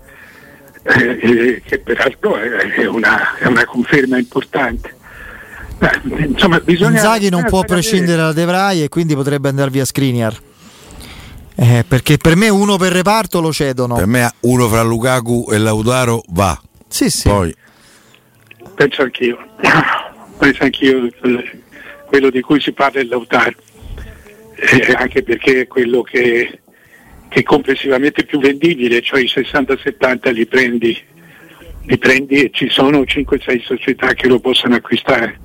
eh, 0.83 1.17
eh, 1.21 1.61
che 1.65 1.79
peraltro 1.79 2.35
è, 2.35 2.49
è 2.49 2.85
una, 2.85 3.37
è 3.37 3.45
una 3.47 3.65
conferma 3.65 4.17
importante. 4.19 4.95
Eh, 5.79 6.25
insomma, 6.27 6.59
bisogna, 6.59 6.91
Inzaghi 6.91 7.29
non 7.29 7.41
bisogna 7.41 7.49
può 7.49 7.63
prescindere 7.63 8.17
da 8.17 8.33
De 8.33 8.45
Vrij 8.45 8.81
e 8.83 8.89
quindi 8.89 9.15
potrebbe 9.15 9.49
andare 9.49 9.69
via 9.69 9.85
Skriniar. 9.85 10.39
Eh, 11.55 11.85
perché 11.87 12.17
per 12.17 12.35
me 12.35 12.49
uno 12.49 12.77
per 12.77 12.91
reparto 12.91 13.39
lo 13.39 13.51
cedono. 13.51 13.95
Per 13.95 14.07
me 14.07 14.31
uno 14.41 14.67
fra 14.67 14.81
Lukaku 14.81 15.49
e 15.51 15.57
Lautaro 15.57 16.23
va. 16.29 16.59
Sì, 16.87 17.09
sì. 17.09 17.29
Poi 17.29 17.55
Penso 18.75 19.03
anch'io, 19.03 19.37
penso 20.39 20.63
anch'io 20.63 21.05
eh, 21.05 21.61
quello 22.07 22.29
di 22.29 22.41
cui 22.41 22.59
si 22.59 22.71
parla 22.71 22.99
è 23.01 23.03
Lautaro, 23.03 23.53
Eh, 24.55 24.93
anche 24.93 25.21
perché 25.21 25.61
è 25.61 25.67
quello 25.67 26.01
che, 26.01 26.59
che 27.29 27.39
è 27.39 27.43
complessivamente 27.43 28.23
più 28.23 28.39
vendibile, 28.39 29.01
cioè 29.01 29.21
i 29.21 29.31
60-70 29.31 30.31
li 30.33 30.45
prendi, 30.47 30.97
li 31.85 31.97
prendi 31.97 32.45
e 32.45 32.49
ci 32.51 32.69
sono 32.69 33.01
5-6 33.01 33.63
società 33.63 34.13
che 34.13 34.27
lo 34.27 34.39
possono 34.39 34.75
acquistare. 34.75 35.39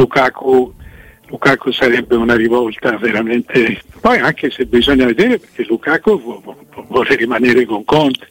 Lukaku, 0.00 0.72
Lukaku 1.28 1.70
sarebbe 1.72 2.16
una 2.16 2.34
rivolta 2.34 2.96
veramente, 2.96 3.82
poi 4.00 4.18
anche 4.18 4.50
se 4.50 4.64
bisogna 4.64 5.04
vedere 5.04 5.38
perché 5.38 5.64
Lukaku 5.68 6.18
vu- 6.20 6.42
vu- 6.42 6.86
vuole 6.88 7.14
rimanere 7.16 7.66
con 7.66 7.84
Conte. 7.84 8.28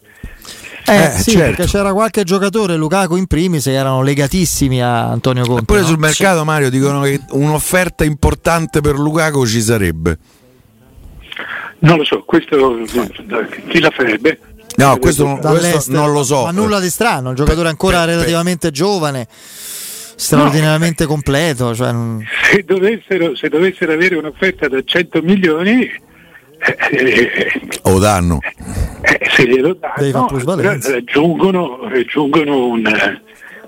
Eh, 0.88 1.04
Eh, 1.04 1.10
sì, 1.20 1.32
certo. 1.32 1.56
perché 1.58 1.72
c'era 1.72 1.94
qualche 1.94 2.24
giocatore, 2.24 2.76
Lukaku 2.76 3.16
in 3.18 3.28
primis, 3.28 3.66
che 3.66 3.74
erano 3.74 4.02
legatissimi 4.02 4.82
a 4.82 5.08
Antonio 5.12 5.46
Conte. 5.46 5.66
pure 5.66 5.82
no? 5.82 5.86
sul 5.86 6.00
mercato 6.00 6.44
Mario 6.44 6.72
dicono 6.72 7.02
che 7.02 7.20
un'offerta 7.30 8.04
importante 8.04 8.82
per 8.82 8.96
Lukaku 8.98 9.46
ci 9.46 9.62
sarebbe. 9.62 10.18
Non 11.82 11.98
lo 11.98 12.04
so, 12.04 12.24
questo 12.24 12.80
chi 13.68 13.80
la 13.80 13.92
farebbe? 13.92 14.40
No, 14.78 14.98
questo 14.98 15.38
questo 15.42 15.92
non 15.92 16.12
lo 16.12 16.24
so. 16.24 16.44
Ma 16.46 16.52
nulla 16.52 16.80
di 16.80 16.90
strano, 16.90 17.30
un 17.30 17.36
giocatore 17.36 17.70
ancora 17.70 17.98
per- 18.00 18.06
per- 18.08 18.16
relativamente 18.16 18.72
giovane, 18.72 19.28
straordinariamente 20.20 21.06
completo. 21.06 21.74
Cioè, 21.74 21.92
non- 21.92 22.24
Se 22.52 22.64
dovessero, 22.64 23.36
se 23.36 23.48
dovessero 23.50 23.94
avere 23.94 24.16
un'offerta 24.18 24.68
da 24.68 24.82
100 24.84 25.22
milioni, 25.22 25.84
eh, 25.84 26.78
eh, 26.92 27.52
O 27.84 28.00
danno. 28.00 28.40
eh, 29.02 29.30
se 29.32 29.48
glielo 29.48 29.74
danno, 29.74 29.96
raggiungono, 30.92 31.88
raggiungono 31.88 32.66
un, 32.68 32.86
eh, 32.86 33.22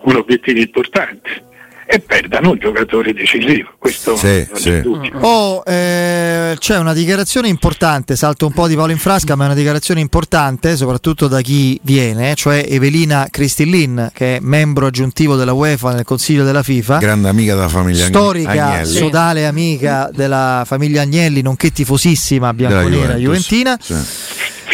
un 0.03 0.15
obiettivo 0.17 0.59
importante 0.59 1.49
e 1.93 1.99
perdano 1.99 2.51
un 2.51 2.57
giocatore 2.57 3.11
decisivo. 3.13 3.71
Questo 3.77 4.15
Sì, 4.15 4.47
sì. 4.53 4.79
dubbio. 4.79 5.19
Oh, 5.19 5.61
eh, 5.65 6.55
c'è 6.57 6.77
una 6.77 6.93
dichiarazione 6.93 7.49
importante, 7.49 8.15
salto 8.15 8.45
un 8.45 8.53
po' 8.53 8.67
di 8.69 8.75
Paolo 8.75 8.93
in 8.93 8.97
frasca, 8.97 9.35
ma 9.35 9.43
è 9.43 9.45
una 9.47 9.55
dichiarazione 9.55 9.99
importante 9.99 10.77
soprattutto 10.77 11.27
da 11.27 11.41
chi 11.41 11.77
viene, 11.83 12.33
cioè 12.35 12.65
Evelina 12.65 13.27
Cristillin, 13.29 14.09
che 14.13 14.37
è 14.37 14.39
membro 14.39 14.85
aggiuntivo 14.87 15.35
della 15.35 15.51
UEFA 15.51 15.91
nel 15.93 16.05
Consiglio 16.05 16.45
della 16.45 16.63
FIFA. 16.63 16.97
Grande 16.99 17.27
amica 17.27 17.55
della 17.55 17.67
famiglia 17.67 18.05
storica, 18.05 18.49
Agnelli. 18.51 18.95
sodale 18.95 19.45
amica 19.45 20.09
della 20.13 20.63
famiglia 20.65 21.01
Agnelli, 21.01 21.41
nonché 21.41 21.71
tifosissima 21.73 22.53
bianconera 22.53 23.15
Juventus. 23.15 23.21
juventina. 23.49 23.77
Sì. 23.81 23.95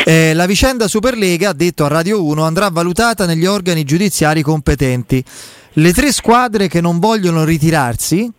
Eh, 0.06 0.34
la 0.36 0.46
vicenda 0.46 0.88
Superlega, 0.88 1.50
ha 1.50 1.54
detto 1.54 1.84
a 1.84 1.88
Radio 1.88 2.24
1, 2.24 2.44
andrà 2.44 2.70
valutata 2.70 3.26
negli 3.26 3.48
organi 3.48 3.84
giudiziari 3.84 4.44
competenti. 4.44 5.24
Le 5.80 5.94
tre 5.94 6.12
squadre 6.12 6.68
che 6.68 6.82
non 6.82 6.98
vogliono 6.98 7.44
ritirarsi, 7.44 8.32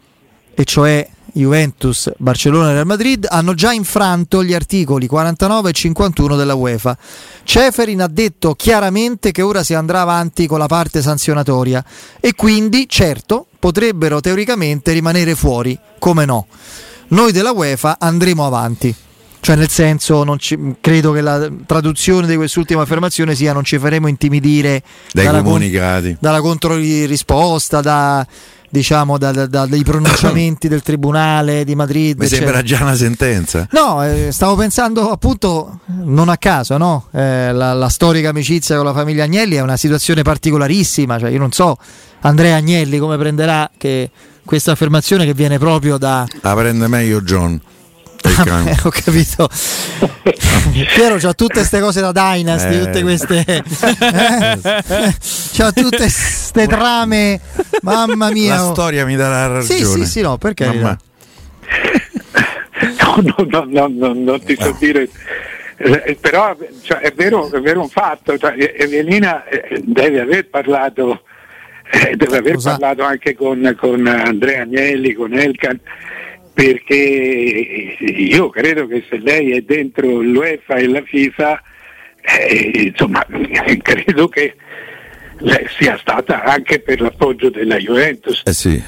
e 0.52 0.64
cioè 0.64 1.08
Juventus, 1.34 2.10
Barcellona 2.16 2.70
e 2.70 2.72
Real 2.72 2.86
Madrid, 2.86 3.28
hanno 3.30 3.54
già 3.54 3.72
infranto 3.72 4.42
gli 4.42 4.52
articoli 4.52 5.06
49 5.06 5.70
e 5.70 5.72
51 5.72 6.34
della 6.34 6.54
UEFA. 6.54 6.98
Ceferin 7.44 8.02
ha 8.02 8.08
detto 8.08 8.54
chiaramente 8.56 9.30
che 9.30 9.42
ora 9.42 9.62
si 9.62 9.74
andrà 9.74 10.00
avanti 10.00 10.48
con 10.48 10.58
la 10.58 10.66
parte 10.66 11.00
sanzionatoria 11.00 11.84
e 12.18 12.34
quindi, 12.34 12.88
certo, 12.88 13.46
potrebbero 13.56 14.18
teoricamente 14.18 14.90
rimanere 14.90 15.36
fuori, 15.36 15.78
come 16.00 16.24
no. 16.24 16.48
Noi 17.10 17.30
della 17.30 17.52
UEFA 17.52 17.98
andremo 18.00 18.44
avanti. 18.44 18.92
Cioè, 19.40 19.56
nel 19.56 19.68
senso, 19.70 20.24
non 20.24 20.38
ci- 20.38 20.58
credo 20.80 21.12
che 21.12 21.20
la 21.20 21.48
traduzione 21.64 22.26
di 22.26 22.36
quest'ultima 22.36 22.82
affermazione 22.82 23.34
sia 23.34 23.52
non 23.52 23.64
ci 23.64 23.78
faremo 23.78 24.08
intimidire 24.08 24.82
Dai 25.12 25.24
dalla 25.26 25.42
comunicati. 25.42 26.16
dalla 26.20 26.40
controrisposta, 26.40 27.80
da, 27.80 28.26
diciamo, 28.68 29.16
da, 29.16 29.30
da- 29.32 29.46
da- 29.46 29.66
dai 29.66 29.82
pronunciamenti 29.84 30.68
del 30.68 30.82
Tribunale 30.82 31.64
di 31.64 31.74
Madrid. 31.74 32.18
Mi 32.18 32.26
eccetera. 32.26 32.50
sembra 32.50 32.62
già 32.62 32.82
una 32.82 32.94
sentenza. 32.96 33.66
No, 33.70 34.04
eh, 34.04 34.30
stavo 34.32 34.56
pensando 34.56 35.10
appunto, 35.10 35.80
non 35.86 36.28
a 36.28 36.36
caso, 36.36 36.76
no? 36.76 37.06
Eh, 37.12 37.52
la, 37.52 37.72
la 37.72 37.88
storica 37.88 38.30
amicizia 38.30 38.76
con 38.76 38.84
la 38.84 38.92
famiglia 38.92 39.24
Agnelli 39.24 39.54
è 39.56 39.60
una 39.60 39.76
situazione 39.76 40.22
particolarissima, 40.22 41.18
cioè 41.18 41.30
io 41.30 41.38
non 41.38 41.52
so 41.52 41.76
Andrea 42.20 42.56
Agnelli 42.56 42.98
come 42.98 43.16
prenderà 43.16 43.70
che 43.78 44.10
questa 44.44 44.72
affermazione 44.72 45.24
che 45.24 45.34
viene 45.34 45.58
proprio 45.58 45.96
da... 45.98 46.26
La 46.40 46.54
prende 46.54 46.88
meglio 46.88 47.20
John. 47.22 47.60
Del 48.34 48.44
cane. 48.44 48.70
Eh, 48.72 48.76
ho 48.82 48.90
capito. 48.90 49.48
Piero 50.94 51.16
c'ha 51.18 51.32
tutte 51.34 51.54
queste 51.54 51.80
cose 51.80 52.00
da 52.00 52.12
Dynasty, 52.12 52.74
Eh. 52.74 52.78
tutte 52.84 53.02
queste. 53.02 53.44
eh, 53.46 53.62
c'ha 55.54 55.72
tutte 55.72 55.96
queste 55.96 56.66
trame. 56.66 57.40
Mamma 57.82 58.30
mia. 58.30 58.56
La 58.56 58.70
storia 58.72 59.04
mi 59.04 59.16
dà 59.16 59.28
la 59.28 59.60
Sì, 59.62 59.72
ragione. 59.82 60.04
sì, 60.04 60.10
sì, 60.10 60.20
no, 60.20 60.36
per 60.38 60.54
carità. 60.54 60.82
Mamma. 60.82 60.98
No, 63.00 63.16
no, 63.22 63.34
no, 63.48 63.64
no, 63.68 63.86
no, 63.88 64.12
non 64.14 64.40
ti 64.44 64.56
so 64.58 64.74
dire. 64.78 65.08
Eh, 65.76 66.16
però 66.20 66.56
cioè, 66.82 66.98
è, 66.98 67.12
vero, 67.14 67.50
è 67.52 67.60
vero 67.60 67.80
un 67.82 67.88
fatto, 67.88 68.36
cioè, 68.36 68.54
Evelina 68.78 69.44
eh, 69.46 69.80
deve 69.84 70.20
aver 70.20 70.48
parlato, 70.48 71.22
eh, 71.90 72.16
deve 72.16 72.38
aver 72.38 72.56
parlato 72.60 73.02
anche 73.04 73.34
con, 73.36 73.76
con 73.78 74.06
Andrea 74.06 74.62
Agnelli, 74.62 75.12
con 75.14 75.32
Elkan, 75.38 75.78
perché 76.58 77.96
io 78.00 78.48
credo 78.48 78.88
che 78.88 79.04
se 79.08 79.18
lei 79.18 79.52
è 79.52 79.60
dentro 79.60 80.20
l'UEFA 80.20 80.74
e 80.74 80.88
la 80.88 81.02
FIFA, 81.02 81.62
eh, 82.20 82.90
insomma, 82.90 83.24
credo 83.80 84.26
che 84.26 84.56
lei 85.38 85.68
sia 85.78 85.96
stata 85.98 86.42
anche 86.42 86.80
per 86.80 87.00
l'appoggio 87.00 87.48
della 87.48 87.76
Juventus. 87.76 88.42
Eh 88.44 88.52
sì. 88.52 88.82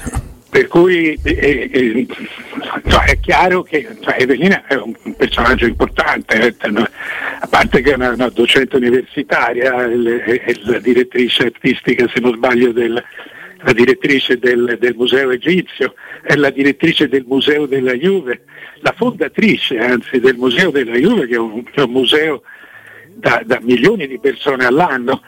Per 0.49 0.67
cui 0.67 1.17
eh, 1.23 1.69
eh, 1.71 2.07
cioè, 2.89 3.05
è 3.05 3.19
chiaro 3.21 3.63
che 3.63 3.87
cioè, 4.01 4.17
Evelina 4.19 4.67
è 4.67 4.75
un 4.75 4.93
personaggio 5.15 5.65
importante, 5.65 6.47
eh, 6.47 6.55
a 7.39 7.47
parte 7.47 7.81
che 7.81 7.91
è 7.93 7.95
una, 7.95 8.09
una 8.09 8.27
docente 8.27 8.75
universitaria, 8.75 9.85
è 9.85 10.55
la 10.63 10.79
direttrice 10.79 11.45
artistica, 11.45 12.05
se 12.13 12.19
non 12.19 12.33
sbaglio, 12.35 12.73
del, 12.73 13.01
la 13.63 13.73
direttrice 13.73 14.37
del, 14.37 14.77
del 14.79 14.95
museo 14.95 15.29
egizio, 15.31 15.93
è 16.23 16.35
la 16.35 16.49
direttrice 16.49 17.07
del 17.07 17.25
museo 17.27 17.65
della 17.65 17.93
Juve, 17.93 18.43
la 18.79 18.93
fondatrice 18.97 19.77
anzi 19.77 20.19
del 20.19 20.35
museo 20.35 20.71
della 20.71 20.95
Juve, 20.95 21.27
che 21.27 21.35
è 21.35 21.39
un, 21.39 21.63
che 21.63 21.81
è 21.81 21.83
un 21.83 21.91
museo 21.91 22.41
da, 23.13 23.41
da 23.45 23.59
milioni 23.61 24.07
di 24.07 24.19
persone 24.19 24.65
all'anno. 24.65 25.21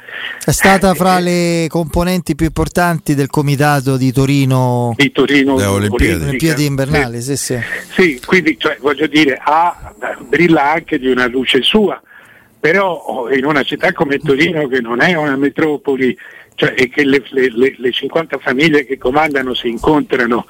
È 0.44 0.52
stata 0.52 0.94
fra 0.96 1.20
le 1.20 1.68
componenti 1.70 2.34
più 2.36 2.48
importanti 2.48 3.14
del 3.14 3.28
comitato 3.28 3.98
di 3.98 4.12
Torino 4.12 4.94
di 4.98 5.12
Torino 5.12 5.56
Le 5.56 5.66
Olimpiadi. 5.66 6.24
Olimpiadi 6.24 6.66
invernali. 6.66 7.22
Sì. 7.22 7.36
Sì, 7.36 7.38
sì. 7.38 7.62
Sì, 7.92 8.22
quindi 8.26 8.58
cioè, 8.58 8.78
voglio 8.82 9.08
dire, 9.08 9.40
ha, 9.40 9.94
brilla 10.28 10.72
anche 10.72 10.98
di 10.98 11.10
una 11.10 11.28
luce 11.28 11.62
sua, 11.62 12.02
però 12.60 12.94
oh, 12.94 13.32
in 13.32 13.46
una 13.46 13.64
città 13.64 13.94
come 13.94 14.18
Torino 14.18 14.68
che 14.68 14.82
non 14.82 15.02
è 15.02 15.14
una 15.16 15.36
metropoli 15.36 16.18
cioè, 16.56 16.74
e 16.78 16.90
che 16.90 17.04
le, 17.04 17.24
le- 17.30 17.52
le- 17.52 17.76
le 17.78 17.92
50 17.92 18.38
famiglie 18.40 18.86
che 18.86 18.98
comandano 18.98 19.54
si 19.54 19.70
incontrano 19.70 20.46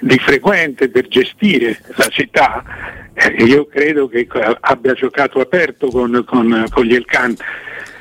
di 0.00 0.18
frequente 0.18 0.88
per 0.88 1.08
gestire 1.08 1.78
la 1.96 2.08
città, 2.08 2.62
eh, 3.14 3.42
io 3.44 3.66
credo 3.66 4.08
che 4.08 4.26
abbia 4.60 4.92
giocato 4.94 5.40
aperto 5.40 5.88
con, 5.88 6.24
con, 6.26 6.66
con 6.70 6.84
gli 6.84 6.94
Elkan 6.94 7.34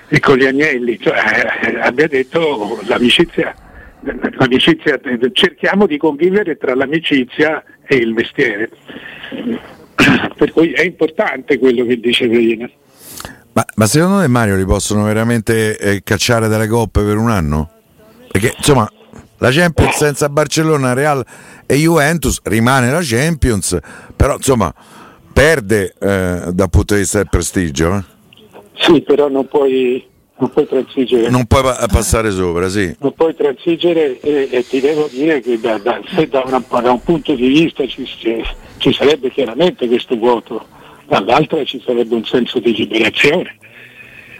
e 0.07 0.19
con 0.19 0.37
gli 0.37 0.45
Agnelli, 0.45 0.99
cioè, 0.99 1.17
eh, 1.63 1.79
abbia 1.79 2.07
detto 2.07 2.79
l'amicizia 2.87 3.55
l'amicizia, 4.37 4.99
cerchiamo 5.33 5.87
di 5.87 5.97
convivere 5.97 6.57
tra 6.57 6.75
l'amicizia 6.75 7.63
e 7.87 7.95
il 7.95 8.13
mestiere. 8.13 8.69
Per 10.35 10.51
cui 10.51 10.73
è 10.73 10.83
importante 10.83 11.57
quello 11.57 11.85
che 11.85 11.99
dice 11.99 12.27
prima. 12.27 12.69
Ma, 13.55 13.65
ma, 13.75 13.85
secondo 13.85 14.19
te 14.19 14.27
Mario 14.27 14.57
li 14.57 14.65
possono 14.65 15.05
veramente 15.05 15.77
eh, 15.77 16.03
cacciare 16.03 16.49
dalle 16.49 16.67
coppe 16.67 17.03
per 17.03 17.15
un 17.15 17.29
anno? 17.29 17.69
Perché 18.29 18.53
insomma 18.57 18.91
la 19.37 19.49
Champions 19.49 19.95
senza 19.95 20.27
Barcellona, 20.27 20.91
Real 20.91 21.25
e 21.65 21.75
Juventus 21.75 22.41
rimane 22.43 22.91
la 22.91 22.99
Champions, 23.01 23.79
però 24.13 24.35
insomma 24.35 24.73
perde 25.31 25.93
eh, 25.97 26.51
dal 26.51 26.69
punto 26.69 26.95
di 26.95 26.99
vista 26.99 27.19
del 27.19 27.29
prestigio. 27.29 27.95
Eh? 27.95 28.03
Sì, 28.73 29.01
però 29.03 29.29
non 29.29 29.47
puoi, 29.47 30.05
non 30.37 30.49
puoi 30.49 30.67
transigere. 30.67 31.29
Non 31.29 31.45
puoi 31.45 31.63
pa- 31.63 31.87
passare 31.89 32.31
sopra, 32.31 32.67
sì. 32.67 32.93
Non 32.99 33.13
puoi 33.13 33.33
transigere 33.35 34.19
e, 34.19 34.49
e 34.51 34.67
ti 34.67 34.81
devo 34.81 35.07
dire 35.09 35.39
che 35.39 35.57
da, 35.61 35.77
da, 35.77 36.01
se 36.13 36.27
da, 36.27 36.43
una, 36.45 36.61
da 36.81 36.91
un 36.91 37.01
punto 37.01 37.33
di 37.33 37.47
vista 37.47 37.87
ci, 37.87 38.05
ci 38.79 38.91
sarebbe 38.91 39.31
chiaramente 39.31 39.87
questo 39.87 40.17
vuoto, 40.17 40.75
dall'altro 41.07 41.63
ci 41.65 41.81
sarebbe 41.85 42.15
un 42.15 42.25
senso 42.25 42.59
di 42.59 42.73
liberazione 42.75 43.57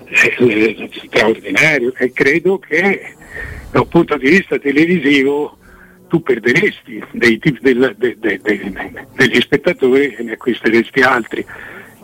eh, 0.10 0.90
straordinario 1.08 1.94
e 1.98 2.12
credo 2.12 2.60
che 2.60 3.14
da 3.72 3.82
un 3.82 3.88
punto 3.88 4.18
di 4.18 4.30
vista 4.30 4.58
televisivo 4.58 5.58
tu 6.08 6.22
perderesti 6.22 7.04
dei, 7.12 7.40
del, 7.62 7.96
de, 7.98 8.16
de, 8.20 8.40
de, 8.42 9.08
degli 9.16 9.42
spettatori 9.42 10.14
e 10.14 10.24
ne 10.24 10.34
acquisteresti 10.34 11.02
altri. 11.02 11.46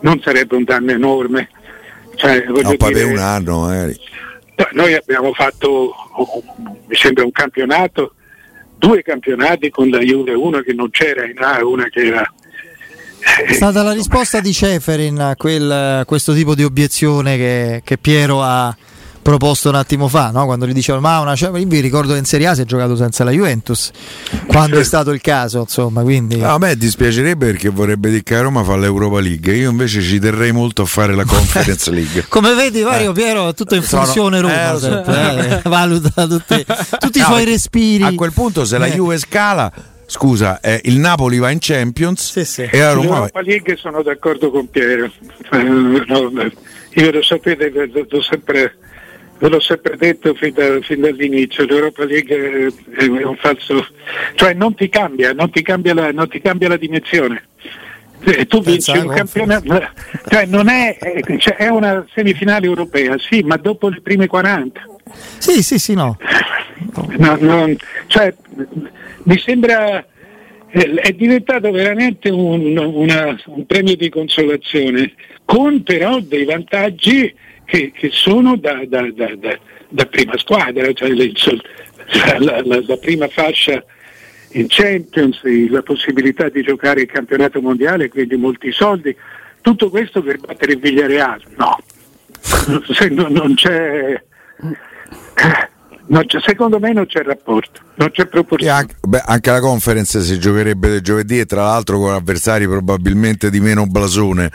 Non 0.00 0.20
sarebbe 0.20 0.56
un 0.56 0.64
danno 0.64 0.90
enorme. 0.90 1.48
Cioè, 2.16 2.44
no, 2.46 2.76
per 2.76 3.06
un 3.06 3.18
anno 3.18 3.60
magari. 3.60 3.96
Noi 4.72 4.94
abbiamo 4.94 5.32
fatto, 5.32 5.92
mi 6.86 6.94
sembra, 6.94 7.24
un 7.24 7.32
campionato, 7.32 8.14
due 8.76 9.02
campionati 9.02 9.70
con 9.70 9.88
la 9.88 9.98
Juve, 9.98 10.34
uno 10.34 10.60
che 10.60 10.72
non 10.72 10.90
c'era 10.90 11.24
in 11.24 11.38
A 11.38 11.58
e 11.58 11.62
una 11.62 11.88
che 11.88 12.06
era 12.06 12.32
è 13.46 13.52
stata 13.52 13.82
la 13.82 13.92
risposta 13.92 14.40
di 14.40 14.52
Ceferin 14.52 15.20
a, 15.20 15.36
quel, 15.36 15.70
a 15.70 16.04
questo 16.04 16.34
tipo 16.34 16.54
di 16.54 16.64
obiezione 16.64 17.36
che, 17.36 17.82
che, 17.84 17.96
Piero 17.96 18.42
ha 18.42 18.74
proposto 19.22 19.68
un 19.68 19.76
attimo 19.76 20.08
fa, 20.08 20.30
no? 20.32 20.44
quando 20.44 20.66
gli 20.66 20.72
dicevano 20.72 21.06
ma 21.06 21.20
una 21.20 21.36
Ceferin, 21.36 21.68
vi 21.68 21.78
ricordo 21.78 22.14
che 22.14 22.18
in 22.18 22.24
Serie 22.24 22.48
A 22.48 22.54
si 22.54 22.62
è 22.62 22.64
giocato 22.64 22.96
senza 22.96 23.22
la 23.22 23.30
Juventus, 23.30 23.90
quando 24.46 24.80
è 24.80 24.84
stato 24.84 25.12
il 25.12 25.20
caso, 25.20 25.60
insomma, 25.60 26.02
quindi... 26.02 26.42
A 26.42 26.58
me 26.58 26.76
dispiacerebbe 26.76 27.46
perché 27.46 27.68
vorrebbe 27.68 28.10
dire 28.10 28.24
che 28.24 28.34
a 28.34 28.40
Roma 28.40 28.64
fa 28.64 28.76
l'Europa 28.76 29.20
League, 29.20 29.54
io 29.54 29.70
invece 29.70 30.02
ci 30.02 30.18
terrei 30.18 30.50
molto 30.50 30.82
a 30.82 30.86
fare 30.86 31.14
la 31.14 31.24
Conference 31.24 31.88
League. 31.94 32.24
Come 32.28 32.54
vedi 32.54 32.82
Mario 32.82 33.10
eh. 33.10 33.14
Piero 33.14 33.54
tutto 33.54 33.76
in 33.76 33.82
funzione 33.82 34.38
Sono... 34.38 34.48
Roma, 34.48 34.74
eh, 34.74 34.78
sempre, 34.80 35.62
eh, 35.62 35.68
valuta 35.68 36.26
tutti, 36.26 36.66
tutti 36.98 37.18
no, 37.20 37.24
i 37.24 37.28
suoi 37.28 37.44
respiri. 37.44 38.02
A 38.02 38.14
quel 38.14 38.32
punto 38.32 38.64
se 38.64 38.78
la 38.78 38.86
eh. 38.86 38.94
Juve 38.94 39.18
scala 39.18 39.72
scusa, 40.12 40.60
eh, 40.60 40.78
il 40.84 40.98
Napoli 40.98 41.38
va 41.38 41.50
in 41.50 41.56
Champions 41.58 42.32
sì, 42.32 42.44
sì. 42.44 42.68
e 42.70 42.78
la 42.78 42.92
Roma 42.92 43.14
L'Europa 43.14 43.40
League 43.40 43.76
sono 43.76 44.02
d'accordo 44.02 44.50
con 44.50 44.68
Piero. 44.68 45.10
Eh, 45.50 46.52
io 46.94 47.10
lo 47.10 47.22
sapete, 47.22 47.70
l'ho 47.70 48.20
sempre, 48.20 48.76
ve 49.38 49.48
l'ho 49.48 49.60
sempre 49.60 49.96
detto 49.96 50.34
fin, 50.34 50.52
da, 50.52 50.78
fin, 50.82 51.00
dall'inizio, 51.00 51.64
l'Europa 51.64 52.04
League 52.04 52.70
è 52.94 53.06
un 53.06 53.36
falso, 53.36 53.86
cioè 54.34 54.52
non 54.52 54.74
ti 54.74 54.90
cambia, 54.90 55.32
non 55.32 55.50
ti 55.50 55.62
cambia 55.62 55.94
la, 55.94 56.26
ti 56.26 56.42
cambia 56.42 56.68
la 56.68 56.76
dimensione. 56.76 57.44
Eh, 58.24 58.46
tu 58.46 58.62
vinci 58.62 58.96
un 58.98 59.08
campionato, 59.08 59.88
cioè 60.28 60.44
non 60.44 60.68
è, 60.68 60.98
cioè 61.38 61.56
è 61.56 61.68
una 61.68 62.04
semifinale 62.12 62.66
europea, 62.66 63.16
sì, 63.18 63.40
ma 63.40 63.56
dopo 63.56 63.88
le 63.88 64.02
prime 64.02 64.26
40. 64.26 64.80
Sì, 65.38 65.62
sì, 65.62 65.78
sì, 65.78 65.94
no. 65.94 66.18
no, 67.16 67.36
no 67.40 67.74
cioè, 68.06 68.34
mi 69.24 69.38
sembra 69.38 70.04
eh, 70.74 70.94
è 70.94 71.12
diventato 71.12 71.70
veramente 71.70 72.30
un, 72.30 72.76
una, 72.76 73.38
un, 73.46 73.66
premio 73.66 73.94
di 73.94 74.08
consolazione, 74.08 75.12
con 75.44 75.82
però 75.82 76.18
dei 76.20 76.44
vantaggi 76.44 77.34
che, 77.66 77.92
che 77.94 78.08
sono 78.10 78.56
da, 78.56 78.82
da, 78.86 79.06
da, 79.12 79.58
da, 79.88 80.06
prima 80.06 80.38
squadra, 80.38 80.90
cioè 80.94 81.10
la, 81.10 82.62
la, 82.64 82.82
la, 82.86 82.96
prima 82.96 83.28
fascia 83.28 83.84
in 84.52 84.66
Champions, 84.68 85.42
la 85.68 85.82
possibilità 85.82 86.48
di 86.48 86.62
giocare 86.62 87.02
il 87.02 87.10
campionato 87.10 87.60
mondiale, 87.60 88.08
quindi 88.08 88.36
molti 88.36 88.72
soldi, 88.72 89.14
tutto 89.60 89.90
questo 89.90 90.22
per 90.22 90.38
battere 90.38 90.72
il 90.72 90.78
Villareal? 90.78 91.42
No, 92.68 92.82
non, 93.10 93.32
non 93.32 93.54
c'è 93.54 94.20
secondo 96.40 96.78
me 96.78 96.92
non 96.92 97.06
c'è 97.06 97.22
rapporto, 97.22 97.80
non 97.94 98.10
c'è 98.10 98.26
proporzione. 98.26 98.72
Anche, 98.72 98.94
beh, 99.00 99.22
anche, 99.24 99.50
la 99.50 99.60
conference 99.60 100.20
si 100.20 100.38
giocherebbe 100.38 100.88
del 100.88 101.00
giovedì 101.00 101.38
e 101.38 101.46
tra 101.46 101.62
l'altro 101.62 101.98
con 101.98 102.12
avversari 102.12 102.66
probabilmente 102.66 103.50
di 103.50 103.60
meno 103.60 103.86
blasone. 103.86 104.50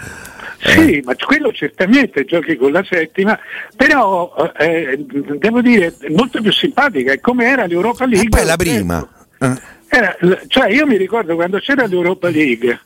Sì, 0.60 0.98
eh. 0.98 1.04
ma 1.06 1.14
quello 1.16 1.52
certamente 1.52 2.26
giochi 2.26 2.58
con 2.58 2.72
la 2.72 2.84
settima, 2.84 3.38
però 3.76 4.34
eh, 4.58 5.06
devo 5.38 5.62
dire 5.62 5.94
molto 6.10 6.42
più 6.42 6.52
simpatica, 6.52 7.12
è 7.12 7.20
come 7.20 7.46
era 7.46 7.66
l'Europa 7.66 8.06
League. 8.06 8.26
E 8.26 8.30
poi 8.30 8.46
la 8.46 8.56
prima. 8.56 9.08
Eh. 9.40 9.76
Era, 9.90 10.18
cioè 10.48 10.70
io 10.70 10.86
mi 10.86 10.98
ricordo 10.98 11.36
quando 11.36 11.60
c'era 11.60 11.86
l'Europa 11.86 12.30
League, 12.30 12.70
eh, 12.70 12.74
eh, 12.74 12.80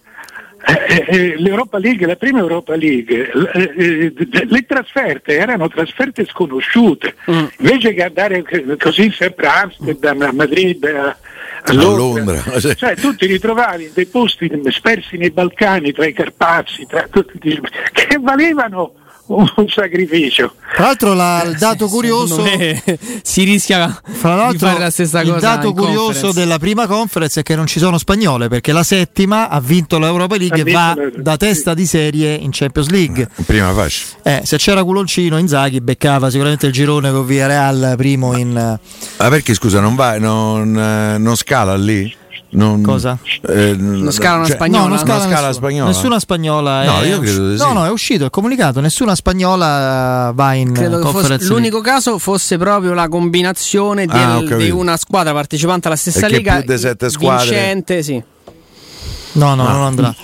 L'Europa 1.37 1.79
League, 1.79 2.05
la 2.05 2.15
prima 2.15 2.39
Europa 2.39 2.75
League, 2.75 3.31
eh, 3.53 4.13
le 4.47 4.65
trasferte 4.65 5.35
erano 5.35 5.67
trasferte 5.67 6.25
sconosciute, 6.25 7.15
mm. 7.29 7.45
invece 7.57 7.93
che 7.93 8.03
andare 8.03 8.43
così 8.77 9.11
sempre 9.11 9.47
a 9.47 9.61
Amsterdam, 9.61 10.21
a 10.21 10.31
Madrid, 10.31 10.83
a, 10.85 11.17
a 11.63 11.73
Londra, 11.73 12.41
a 12.41 12.43
Londra. 12.43 12.59
cioè 12.75 12.95
tu 12.95 13.15
ti 13.15 13.25
ritrovavi 13.25 13.85
in 13.85 13.91
dei 13.93 14.05
posti 14.05 14.51
spersi 14.69 15.17
nei 15.17 15.31
Balcani, 15.31 15.91
tra 15.91 16.05
i 16.05 16.13
Carpazi, 16.13 16.85
tra, 16.85 17.07
che 17.09 18.17
valevano 18.19 18.93
un 19.35 19.67
sacrificio. 19.67 20.55
Tra 20.73 20.85
l'altro 20.85 21.13
la, 21.13 21.43
il 21.43 21.57
dato 21.57 21.87
curioso 21.87 22.43
si 23.21 23.43
rischia 23.43 24.01
di 24.05 24.13
fare 24.13 24.79
la 24.79 24.89
stessa 24.89 25.21
cosa. 25.21 25.33
Il 25.33 25.41
dato 25.41 25.73
curioso 25.73 26.31
della 26.31 26.57
prima 26.59 26.87
conference 26.87 27.39
è 27.39 27.43
che 27.43 27.55
non 27.55 27.67
ci 27.67 27.79
sono 27.79 27.97
spagnole 27.97 28.47
perché 28.47 28.71
la 28.71 28.83
settima 28.83 29.49
ha 29.49 29.59
vinto 29.59 29.99
l'Europa 29.99 30.37
League 30.37 30.63
e 30.63 30.71
va 30.71 30.93
la... 30.95 31.09
da 31.15 31.37
testa 31.37 31.73
di 31.73 31.85
serie 31.85 32.35
in 32.35 32.49
Champions 32.51 32.89
League. 32.89 33.27
Prima 33.45 33.73
fascia. 33.73 34.05
Eh, 34.23 34.41
se 34.43 34.57
c'era 34.57 34.83
culoncino 34.83 35.37
Inzaghi 35.37 35.81
beccava 35.81 36.29
sicuramente 36.29 36.67
il 36.67 36.73
girone 36.73 37.11
con 37.11 37.25
Via 37.25 37.47
Real 37.47 37.93
primo 37.97 38.37
in 38.37 38.79
Ah 39.17 39.29
perché 39.29 39.53
scusa, 39.53 39.79
non 39.79 39.95
va 39.95 40.17
non, 40.17 40.77
eh, 40.77 41.17
non 41.17 41.35
scala 41.35 41.75
lì? 41.75 42.19
Non, 42.53 42.81
Cosa? 42.81 43.17
Eh, 43.47 43.75
non 43.77 44.11
scala 44.11 44.37
una 44.37 44.45
cioè, 44.45 44.55
spagnola? 44.55 44.81
No, 44.81 44.87
non 44.89 44.97
scala, 44.97 45.19
non 45.19 45.31
scala 45.31 45.53
spagnola. 45.53 45.87
Nessuna 45.89 46.19
spagnola. 46.19 46.83
No, 46.83 47.03
io 47.03 47.19
credo 47.19 47.49
di 47.49 47.57
sì. 47.57 47.63
No, 47.63 47.71
no, 47.71 47.85
è 47.85 47.89
uscito, 47.89 48.25
è 48.25 48.29
comunicato. 48.29 48.81
Nessuna 48.81 49.15
spagnola 49.15 50.31
va 50.35 50.53
in 50.53 50.73
credo 50.73 50.99
conference. 50.99 51.47
L'unico 51.47 51.79
caso 51.79 52.17
fosse 52.17 52.57
proprio 52.57 52.93
la 52.93 53.07
combinazione 53.07 54.05
del, 54.05 54.17
ah, 54.17 54.55
di 54.55 54.69
una 54.69 54.97
squadra 54.97 55.31
partecipante 55.31 55.87
alla 55.87 55.95
stessa 55.95 56.21
Perché 56.21 56.35
lega. 56.35 56.61
Più 56.61 56.73
di 56.73 56.77
sette 56.77 57.09
squadre. 57.09 57.45
Vincente, 57.45 58.03
sì. 58.03 58.21
No, 59.33 59.55
no, 59.55 59.65
ah. 59.65 59.71
non 59.71 59.83
andrà. 59.83 60.15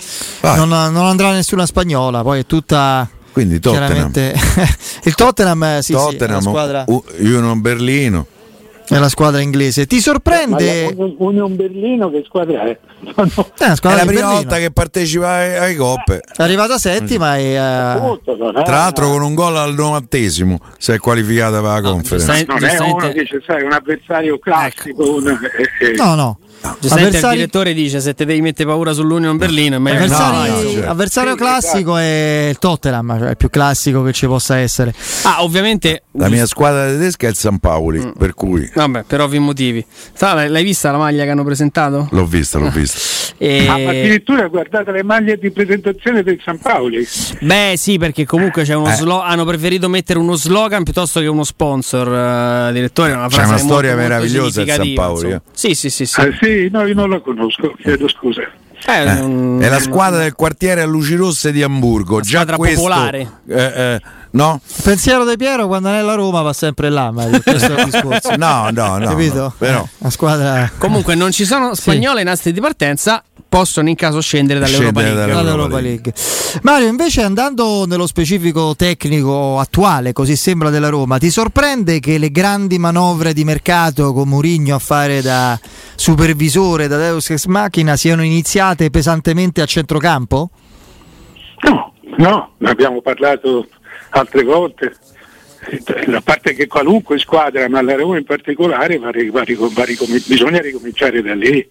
Non, 0.42 0.68
non, 0.68 1.06
andrà 1.06 1.32
nessuna 1.32 1.64
spagnola. 1.64 2.20
Poi 2.22 2.40
è 2.40 2.46
tutta. 2.46 3.08
Quindi 3.32 3.58
Tottenham. 3.58 4.12
il 5.04 5.14
Tottenham, 5.14 5.78
sì, 5.78 5.92
Tottenham, 5.92 6.40
sì, 6.40 6.48
squadra... 6.48 6.84
Union 7.20 7.60
Berlino 7.60 8.26
nella 8.88 9.08
squadra 9.08 9.40
inglese. 9.40 9.86
Ti 9.86 10.00
sorprende? 10.00 10.94
Ma 10.96 11.06
Union 11.18 11.56
Berlino 11.56 12.10
che 12.10 12.22
squadra 12.26 12.62
è? 12.64 12.78
No, 13.18 13.28
no. 13.36 13.46
Eh, 13.58 13.64
è 13.64 13.94
la 13.94 14.04
prima 14.04 14.32
volta 14.32 14.56
che 14.56 14.72
partecipa 14.72 15.28
ai, 15.28 15.56
ai 15.56 15.76
coppe. 15.76 16.20
È 16.20 16.42
arrivata 16.42 16.78
settima 16.78 17.36
e 17.36 17.52
uh... 17.52 18.20
tra 18.24 18.62
l'altro 18.64 19.08
con 19.10 19.22
un 19.22 19.34
gol 19.34 19.56
al 19.56 19.74
novantesimo 19.74 20.58
si 20.78 20.92
è 20.92 20.98
qualificata 20.98 21.60
per 21.60 21.70
la 21.70 21.80
conferenza. 21.80 22.32
Non 22.46 22.64
è 22.64 22.78
uno 22.80 23.12
che 23.12 23.26
sai, 23.46 23.62
un 23.62 23.72
avversario 23.72 24.38
classico. 24.38 25.02
Ecco. 25.02 25.14
Un, 25.14 25.28
eh, 25.28 25.86
eh. 25.86 25.92
No, 25.96 26.14
no. 26.14 26.38
Giustamente 26.80 27.16
avversari... 27.16 27.34
il 27.34 27.38
direttore 27.38 27.72
dice 27.72 28.00
se 28.00 28.14
te 28.14 28.24
devi 28.24 28.40
mettere 28.40 28.68
paura 28.68 28.92
sull'Union 28.92 29.36
Berlino 29.36 29.76
è 29.76 29.78
meglio 29.78 29.98
avversari... 29.98 30.50
no, 30.50 30.70
cioè. 30.72 30.86
avversario 30.86 31.34
classico 31.34 31.96
è 31.96 32.48
il 32.50 32.58
Tottenham 32.58 33.18
cioè 33.18 33.30
il 33.30 33.36
più 33.36 33.48
classico 33.48 34.02
che 34.02 34.12
ci 34.12 34.26
possa 34.26 34.56
essere 34.58 34.92
ah 35.22 35.42
ovviamente 35.42 36.02
la 36.12 36.28
mia 36.28 36.46
squadra 36.46 36.86
tedesca 36.86 37.26
è 37.26 37.30
il 37.30 37.36
San 37.36 37.58
Paoli 37.58 38.00
mm. 38.00 38.10
per 38.18 38.34
cui 38.34 38.70
vabbè 38.74 39.04
per 39.04 39.20
ovvi 39.20 39.38
motivi 39.38 39.84
l'hai 40.18 40.64
vista 40.64 40.90
la 40.90 40.98
maglia 40.98 41.24
che 41.24 41.30
hanno 41.30 41.44
presentato? 41.44 42.08
l'ho 42.10 42.26
vista 42.26 42.58
l'ho 42.58 42.70
vista 42.70 42.98
e... 43.36 43.66
ah, 43.66 43.74
addirittura 43.74 44.46
guardate 44.46 44.92
le 44.92 45.02
maglie 45.02 45.36
di 45.38 45.50
presentazione 45.50 46.22
del 46.22 46.40
San 46.44 46.58
Paoli 46.58 47.06
beh 47.40 47.74
sì 47.76 47.98
perché 47.98 48.24
comunque 48.24 48.62
c'è 48.62 48.74
uno 48.74 48.90
eh. 48.90 48.94
slo- 48.94 49.20
hanno 49.20 49.44
preferito 49.44 49.88
mettere 49.88 50.18
uno 50.18 50.34
slogan 50.34 50.84
piuttosto 50.84 51.20
che 51.20 51.26
uno 51.26 51.44
sponsor 51.44 52.06
uh, 52.68 52.72
direttore 52.72 53.12
una 53.12 53.28
c'è 53.28 53.44
una 53.44 53.58
storia 53.58 53.94
molto, 53.94 54.08
meravigliosa 54.08 54.64
del 54.64 54.74
San 54.74 54.94
Paoli 54.94 55.32
eh. 55.32 55.40
sì 55.52 55.74
sì 55.74 55.90
sì, 55.90 56.06
sì. 56.06 56.20
Ah, 56.20 56.28
sì 56.40 56.68
no, 56.70 56.86
io 56.86 56.94
non 56.94 57.10
la 57.10 57.20
conosco, 57.20 57.74
chiedo 57.80 58.08
scusa. 58.08 58.42
Eh, 58.86 58.92
eh, 58.92 59.58
è 59.66 59.68
la 59.68 59.80
squadra 59.80 60.20
del 60.20 60.34
quartiere 60.34 60.82
a 60.82 60.86
luci 60.86 61.16
rosse 61.16 61.50
di 61.50 61.62
Hamburgo. 61.62 62.20
Già 62.20 62.44
questo, 62.46 62.76
popolare. 62.76 63.28
Eh, 63.48 63.62
eh, 63.62 64.00
No? 64.30 64.60
Il 64.76 64.82
pensiero 64.82 65.24
di 65.24 65.36
Piero 65.36 65.66
quando 65.66 65.88
è 65.88 66.00
la 66.02 66.14
Roma 66.14 66.42
va 66.42 66.52
sempre 66.52 66.90
là, 66.90 67.10
Mario. 67.10 67.40
Questo 67.42 67.74
è 67.74 67.80
il 67.84 67.90
discorso. 67.90 68.36
No, 68.36 68.68
no, 68.70 68.98
no. 68.98 69.06
Capito? 69.06 69.38
no, 69.42 69.54
però. 69.56 69.80
Eh, 69.82 69.88
La 69.98 70.10
squadra 70.10 70.70
Comunque 70.78 71.14
non 71.14 71.30
ci 71.32 71.44
sono 71.44 71.74
spagnole 71.74 72.20
in 72.20 72.28
asti 72.28 72.52
di 72.52 72.60
partenza, 72.60 73.22
possono 73.48 73.88
in 73.88 73.94
caso 73.94 74.20
scendere 74.20 74.58
dall'Europa 74.60 75.00
Scendere 75.00 75.14
League. 75.16 75.32
dalle- 75.34 75.44
dall'Europa 75.50 75.80
League. 75.80 76.12
Mario, 76.62 76.88
invece 76.88 77.22
andando 77.22 77.86
nello 77.86 78.06
specifico 78.06 78.74
tecnico 78.76 79.58
attuale, 79.58 80.12
così 80.12 80.36
sembra 80.36 80.68
della 80.70 80.88
Roma, 80.90 81.16
ti 81.18 81.30
sorprende 81.30 81.98
che 82.00 82.18
le 82.18 82.30
grandi 82.30 82.78
manovre 82.78 83.32
di 83.32 83.44
mercato 83.44 84.12
con 84.12 84.28
Mourinho 84.28 84.74
a 84.74 84.78
fare 84.78 85.22
da 85.22 85.58
supervisore, 85.94 86.86
da 86.86 86.98
Deus 86.98 87.30
Ex 87.30 87.46
Machina 87.46 87.96
siano 87.96 88.22
iniziate 88.22 88.90
pesantemente 88.90 89.62
a 89.62 89.66
centrocampo? 89.66 90.50
No, 91.60 91.92
no, 92.18 92.50
ne 92.58 92.70
abbiamo 92.70 93.00
parlato 93.00 93.66
altre 94.10 94.42
volte. 94.42 94.94
A 96.12 96.20
parte 96.22 96.54
che 96.54 96.66
qualunque 96.66 97.18
squadra, 97.18 97.68
ma 97.68 97.82
la 97.82 97.94
Roma 97.96 98.16
in 98.16 98.24
particolare, 98.24 98.98
va 98.98 99.10
va 99.10 99.44
va 99.44 99.84
bisogna 100.26 100.60
ricominciare 100.60 101.20
da 101.20 101.34
lì. 101.34 101.68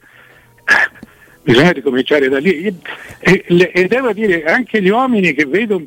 Bisogna 1.41 1.71
ricominciare 1.71 2.27
da 2.27 2.39
lì. 2.39 2.77
E, 3.19 3.43
le- 3.47 3.71
e 3.71 3.87
devo 3.87 4.11
dire, 4.11 4.43
anche 4.43 4.81
gli 4.81 4.89
uomini 4.89 5.33
che 5.33 5.45
vedo 5.45 5.81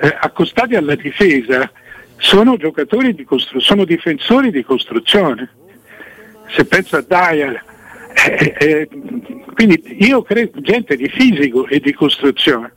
eh, 0.00 0.16
accostati 0.20 0.74
alla 0.74 0.94
difesa 0.94 1.70
sono 2.16 2.56
giocatori 2.56 3.14
di 3.14 3.24
costru- 3.24 3.60
sono 3.60 3.84
difensori 3.84 4.50
di 4.50 4.64
costruzione. 4.64 5.50
Se 6.48 6.64
penso 6.64 6.96
a 6.96 7.04
Dyer, 7.06 7.62
eh, 8.14 8.54
eh, 8.58 8.88
quindi 9.54 9.96
io 9.98 10.22
credo 10.22 10.60
gente 10.62 10.96
di 10.96 11.08
fisico 11.08 11.66
e 11.66 11.78
di 11.80 11.92
costruzione. 11.92 12.72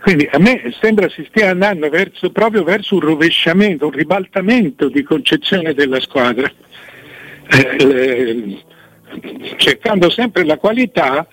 Quindi 0.00 0.28
a 0.32 0.38
me 0.38 0.74
sembra 0.80 1.08
si 1.10 1.26
stia 1.28 1.50
andando 1.50 1.88
verso, 1.90 2.30
proprio 2.30 2.62
verso 2.64 2.94
un 2.94 3.00
rovesciamento, 3.00 3.86
un 3.86 3.92
ribaltamento 3.92 4.88
di 4.88 5.02
concezione 5.02 5.74
della 5.74 6.00
squadra, 6.00 6.50
Eh, 7.52 7.84
le- 7.84 8.62
cercando 9.56 10.08
sempre 10.08 10.44
la 10.44 10.56
qualità 10.56 11.26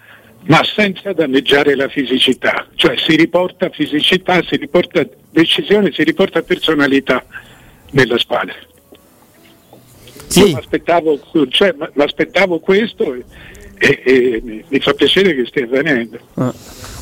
ma 0.47 0.63
senza 0.63 1.13
danneggiare 1.13 1.75
la 1.75 1.87
fisicità, 1.89 2.65
cioè 2.73 2.97
si 2.97 3.15
riporta 3.15 3.69
fisicità, 3.69 4.41
si 4.41 4.55
riporta 4.55 5.05
decisione, 5.29 5.91
si 5.91 6.03
riporta 6.03 6.41
personalità 6.41 7.23
nella 7.91 8.17
squadra. 8.17 8.55
Io 8.55 10.25
Sì, 10.27 10.43
mi 10.45 10.53
aspettavo, 10.53 11.19
cioè, 11.49 11.75
m'aspettavo 11.93 12.59
questo 12.59 13.15
e, 13.77 14.01
e- 14.05 14.41
mi- 14.43 14.79
fa 14.79 14.93
piacere 14.93 15.35
che 15.35 15.45
stia 15.47 15.63
avvenendo. 15.65 16.17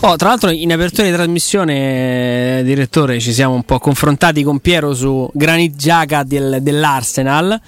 Oh, 0.01 0.15
tra 0.17 0.29
l'altro 0.29 0.49
in 0.51 0.71
apertura 0.71 1.07
di 1.07 1.13
trasmissione, 1.13 2.59
eh, 2.59 2.63
direttore, 2.63 3.19
ci 3.19 3.31
siamo 3.33 3.53
un 3.55 3.63
po' 3.63 3.79
confrontati 3.79 4.43
con 4.43 4.59
Piero 4.59 4.93
su 4.93 5.27
Granit 5.33 5.75
Xhaka 5.77 6.23
del- 6.23 6.59
dell'Arsenal, 6.61 7.59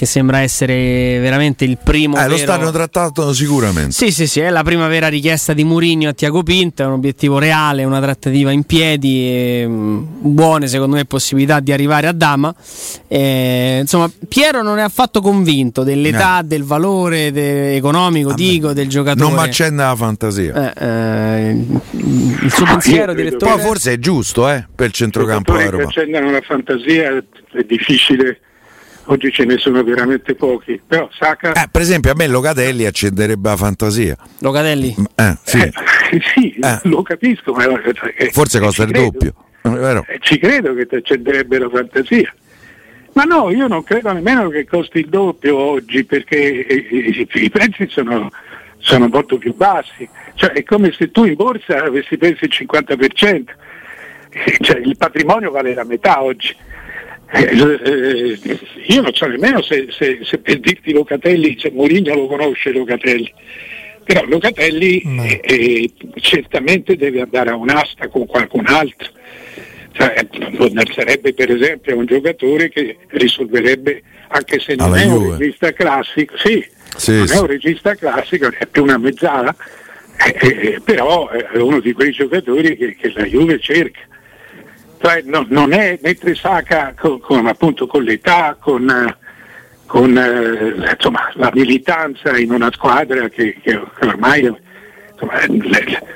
che 0.00 0.06
sembra 0.06 0.38
essere 0.38 1.18
veramente 1.20 1.66
il 1.66 1.76
primo 1.76 2.16
Eh, 2.16 2.22
lo 2.22 2.28
vero- 2.36 2.38
stanno 2.38 2.70
trattando 2.70 3.34
sicuramente. 3.34 3.92
Sì, 3.92 4.10
sì, 4.10 4.26
sì, 4.26 4.40
è 4.40 4.48
la 4.48 4.62
prima 4.62 4.88
vera 4.88 5.08
richiesta 5.08 5.52
di 5.52 5.62
Mourinho 5.62 6.08
a 6.08 6.14
Tiago 6.14 6.42
Pinto, 6.42 6.82
è 6.82 6.86
un 6.86 6.92
obiettivo 6.92 7.36
reale, 7.36 7.84
una 7.84 8.00
trattativa 8.00 8.50
in 8.50 8.62
piedi, 8.62 9.28
e, 9.28 9.66
mh, 9.66 10.06
buone 10.20 10.68
secondo 10.68 10.96
me 10.96 11.04
possibilità 11.04 11.60
di 11.60 11.70
arrivare 11.70 12.06
a 12.06 12.12
Dama. 12.12 12.54
Eh, 13.08 13.76
insomma, 13.82 14.10
Piero 14.26 14.62
non 14.62 14.78
è 14.78 14.82
affatto 14.82 15.20
convinto 15.20 15.82
dell'età, 15.82 16.40
del 16.42 16.64
valore 16.64 17.30
de- 17.30 17.74
economico, 17.74 18.32
dico, 18.32 18.72
del 18.72 18.88
giocatore. 18.88 19.28
Non 19.28 19.34
mi 19.34 19.46
accende 19.46 19.82
la 19.82 19.96
fantasia. 19.96 20.72
Eh, 20.72 20.86
eh, 21.50 21.50
il 21.90 22.50
suo 22.50 22.64
No, 22.64 22.70
pensiero, 22.72 23.12
direttore? 23.12 23.52
Poi 23.52 23.60
forse 23.60 23.92
è 23.92 23.98
giusto, 23.98 24.48
eh, 24.48 24.66
per 24.74 24.86
il 24.86 24.92
centrocampo 24.92 25.54
Roma. 25.60 25.82
accendano 25.82 26.30
la 26.30 26.40
fantasia 26.40 27.18
è 27.52 27.62
difficile, 27.66 28.40
oggi 29.04 29.30
ce 29.32 29.44
ne 29.44 29.58
sono 29.58 29.82
veramente 29.82 30.34
pochi, 30.34 30.80
però 30.86 31.08
Saka... 31.12 31.52
Eh, 31.52 31.68
per 31.70 31.80
esempio, 31.82 32.12
a 32.12 32.14
me 32.14 32.26
Locatelli 32.26 32.84
accenderebbe 32.86 33.48
la 33.48 33.56
fantasia. 33.56 34.16
Locatelli? 34.40 34.94
Eh, 35.16 35.36
sì. 35.42 35.58
Eh, 35.60 35.72
sì, 36.34 36.54
Eh. 36.60 36.78
lo 36.84 37.02
capisco, 37.02 37.52
ma 37.52 37.64
eh, 37.64 38.30
Forse 38.30 38.58
eh, 38.58 38.60
costa 38.60 38.84
ci 38.84 38.90
il 38.90 38.94
credo. 38.94 39.10
doppio. 39.10 39.34
Eh, 40.08 40.18
ci 40.20 40.38
credo 40.38 40.74
che 40.74 40.86
ti 40.86 40.94
accenderebbe 40.96 41.58
la 41.58 41.68
fantasia. 41.68 42.32
Ma 43.12 43.24
no, 43.24 43.50
io 43.50 43.66
non 43.66 43.82
credo 43.82 44.12
nemmeno 44.12 44.48
che 44.48 44.64
costi 44.66 45.00
il 45.00 45.08
doppio 45.08 45.56
oggi 45.56 46.04
perché 46.04 46.36
i 46.36 47.50
prezzi 47.50 47.86
sono, 47.88 48.30
sono 48.78 49.08
molto 49.08 49.36
più 49.36 49.54
bassi. 49.54 50.08
Cioè, 50.34 50.50
è 50.52 50.62
come 50.62 50.92
se 50.96 51.10
tu 51.10 51.24
in 51.24 51.34
borsa 51.34 51.82
avessi 51.82 52.16
perso 52.16 52.44
il 52.44 52.52
50%. 52.54 53.44
Eh, 54.32 54.56
Cioè, 54.60 54.78
il 54.78 54.96
patrimonio 54.96 55.50
vale 55.50 55.74
la 55.74 55.84
metà 55.84 56.22
oggi. 56.22 56.54
Eh, 57.32 57.48
eh, 57.84 58.38
io 58.86 59.00
non 59.02 59.14
so 59.14 59.26
nemmeno 59.26 59.62
se, 59.62 59.86
se- 59.90 60.18
se 60.22 60.38
per 60.38 60.58
dirti 60.58 60.92
Locatelli, 60.92 61.56
se 61.60 61.70
Mourinho 61.70 62.14
lo 62.14 62.26
conosce 62.26 62.72
Locatelli, 62.72 63.32
però 64.04 64.24
Locatelli 64.24 65.00
eh, 65.22 65.40
eh, 65.42 65.90
certamente 66.20 66.96
deve 66.96 67.20
andare 67.20 67.50
a 67.50 67.56
un'asta 67.56 68.08
con 68.08 68.26
qualcun 68.26 68.66
altro. 68.66 69.08
Cioè, 69.92 70.26
non 70.50 70.82
sarebbe 70.94 71.34
per 71.34 71.50
esempio 71.50 71.96
un 71.96 72.06
giocatore 72.06 72.68
che 72.68 72.96
risolverebbe, 73.08 74.02
anche 74.28 74.58
se 74.58 74.74
non 74.74 74.92
Alla 74.92 75.02
è 75.02 75.04
un 75.06 75.22
Juve. 75.22 75.36
regista 75.38 75.72
classico, 75.72 76.36
sì, 76.36 76.64
Sì, 76.96 77.16
non 77.16 77.26
sì. 77.28 77.34
è 77.36 77.40
un 77.40 77.46
regista 77.46 77.94
classico, 77.94 78.50
è 78.56 78.66
più 78.66 78.82
una 78.82 78.98
mezzala, 78.98 79.54
eh, 80.26 80.36
eh, 80.74 80.80
però 80.84 81.28
è 81.28 81.56
uno 81.58 81.80
di 81.80 81.92
quei 81.92 82.12
giocatori 82.12 82.76
che, 82.76 82.96
che 82.96 83.12
la 83.14 83.24
Juve 83.24 83.58
cerca. 83.60 84.00
Cioè, 85.02 85.22
no- 85.24 85.46
non 85.48 85.72
è 85.72 85.98
mentre 86.02 86.34
Saka 86.34 86.94
con, 86.98 87.20
con, 87.20 87.46
appunto, 87.46 87.86
con 87.86 88.02
l'età, 88.02 88.56
con, 88.60 89.16
con, 89.86 90.16
eh, 90.18 90.92
insomma, 90.92 91.30
la 91.34 91.50
militanza 91.54 92.36
in 92.36 92.52
una 92.52 92.70
squadra 92.70 93.28
che, 93.30 93.56
che 93.62 93.80
ormai 94.02 94.54
insomma, 95.12 95.40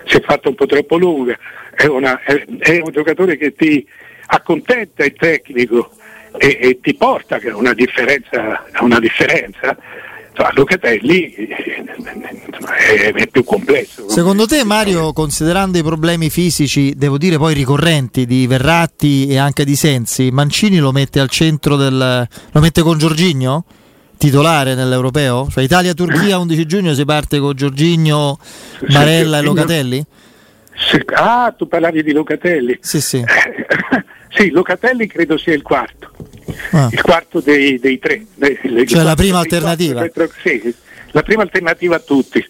si 0.04 0.16
è 0.16 0.20
fatta 0.20 0.50
un 0.50 0.54
po' 0.54 0.66
troppo 0.66 0.98
lunga, 0.98 1.36
è, 1.74 1.86
una- 1.86 2.20
è- 2.22 2.44
è 2.58 2.80
un 2.84 2.90
giocatore 2.92 3.38
che 3.38 3.54
ti 3.54 3.86
accontenta 4.26 5.04
il 5.04 5.14
tecnico 5.14 5.90
e, 6.36 6.58
e 6.60 6.78
ti 6.82 6.94
porta 6.94 7.36
a 7.36 7.56
una 7.56 7.72
differenza, 7.72 8.64
una 8.80 8.98
differenza. 9.00 9.76
Insomma, 10.34 10.50
Locatelli 10.54 11.32
eh, 11.32 11.84
insomma, 11.96 12.74
è, 12.74 13.12
è 13.12 13.26
più 13.28 13.44
complesso. 13.44 14.08
Secondo 14.08 14.46
te 14.46 14.64
Mario, 14.64 15.12
considerando 15.12 15.78
i 15.78 15.82
problemi 15.84 16.28
fisici, 16.28 16.92
devo 16.96 17.18
dire 17.18 17.38
poi 17.38 17.54
ricorrenti 17.54 18.26
di 18.26 18.48
Verratti 18.48 19.28
e 19.28 19.38
anche 19.38 19.64
di 19.64 19.76
Sensi, 19.76 20.32
Mancini 20.32 20.78
lo 20.78 20.90
mette 20.90 21.20
al 21.20 21.28
centro 21.28 21.76
del... 21.76 22.28
lo 22.50 22.60
mette 22.60 22.82
con 22.82 22.98
Giorginio? 22.98 23.64
Titolare 24.18 24.74
nell'Europeo? 24.74 25.46
Cioè 25.48 25.62
Italia-Turchia 25.62 26.38
11 26.38 26.66
giugno 26.66 26.94
si 26.94 27.04
parte 27.04 27.38
con 27.38 27.54
Giorginio, 27.54 28.36
Barella 28.90 29.38
e 29.38 29.42
Locatelli? 29.42 30.04
Ah, 31.14 31.54
tu 31.56 31.68
parlavi 31.68 32.02
di 32.02 32.12
Locatelli. 32.12 32.78
Sì, 32.80 33.00
sì. 33.00 33.22
sì, 34.34 34.50
Locatelli 34.50 35.06
credo 35.06 35.38
sia 35.38 35.54
il 35.54 35.62
quarto, 35.62 36.10
Ah. 36.72 36.88
il 36.90 37.00
quarto 37.02 37.40
dei, 37.40 37.78
dei 37.78 37.98
tre. 37.98 38.24
dei- 38.34 38.58
dei 38.62 38.86
Cioè 38.86 38.98
la 38.98 39.14
quattro- 39.14 39.14
prima 39.24 39.38
quattro 39.38 39.56
alternativa. 39.56 40.00
centro- 40.00 40.30
sì, 40.42 40.74
la 41.12 41.22
prima 41.22 41.42
alternativa 41.42 41.96
a 41.96 42.00
tutti. 42.00 42.44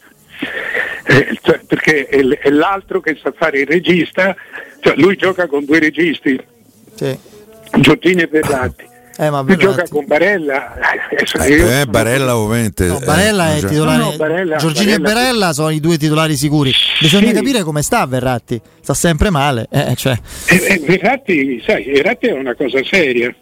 Eh, 1.06 1.38
cioè, 1.42 1.60
perché 1.66 2.06
è, 2.06 2.18
è 2.18 2.50
l'altro 2.50 3.00
che 3.00 3.16
sa 3.22 3.32
fare 3.36 3.60
il 3.60 3.66
regista, 3.66 4.34
cioè 4.80 4.94
lui 4.96 5.16
gioca 5.16 5.46
con 5.46 5.64
due 5.64 5.78
registi, 5.78 6.38
Sì. 6.94 7.16
Giorgini 7.80 8.22
e 8.22 8.26
Verratti. 8.26 8.92
Eh, 9.16 9.30
ma 9.30 9.42
Lui 9.42 9.56
gioca 9.56 9.84
con 9.88 10.04
Barella. 10.08 10.74
eh, 11.08 11.24
Eh, 11.46 11.80
eh, 11.82 11.86
Barella 11.86 12.36
ovviamente. 12.36 12.86
No, 12.86 13.00
eh, 13.00 13.04
Barella 13.04 13.54
è 13.54 13.60
cioè- 13.60 13.70
titolare. 13.70 13.98
No, 14.02 14.10
no, 14.10 14.16
Barella- 14.16 14.56
Giorgini 14.56 14.90
e 14.92 14.98
Barella- 14.98 15.20
Barella 15.20 15.52
sono 15.52 15.70
i 15.70 15.78
due 15.78 15.96
titolari 15.96 16.34
sicuri. 16.36 16.72
Bisogna 16.98 17.28
Sì. 17.28 17.32
capire 17.34 17.62
come 17.62 17.82
sta 17.82 18.04
Verratti. 18.06 18.60
Sta 18.80 18.92
sempre 18.92 19.30
male. 19.30 19.68
Eh, 19.70 19.94
cioè. 19.94 20.16
Eh, 20.48 20.56
eh, 20.68 20.80
Verratti, 20.84 21.62
sai, 21.64 21.84
Verratti 21.92 22.26
è 22.26 22.32
una 22.32 22.56
cosa 22.56 22.80
seria, 22.82 23.32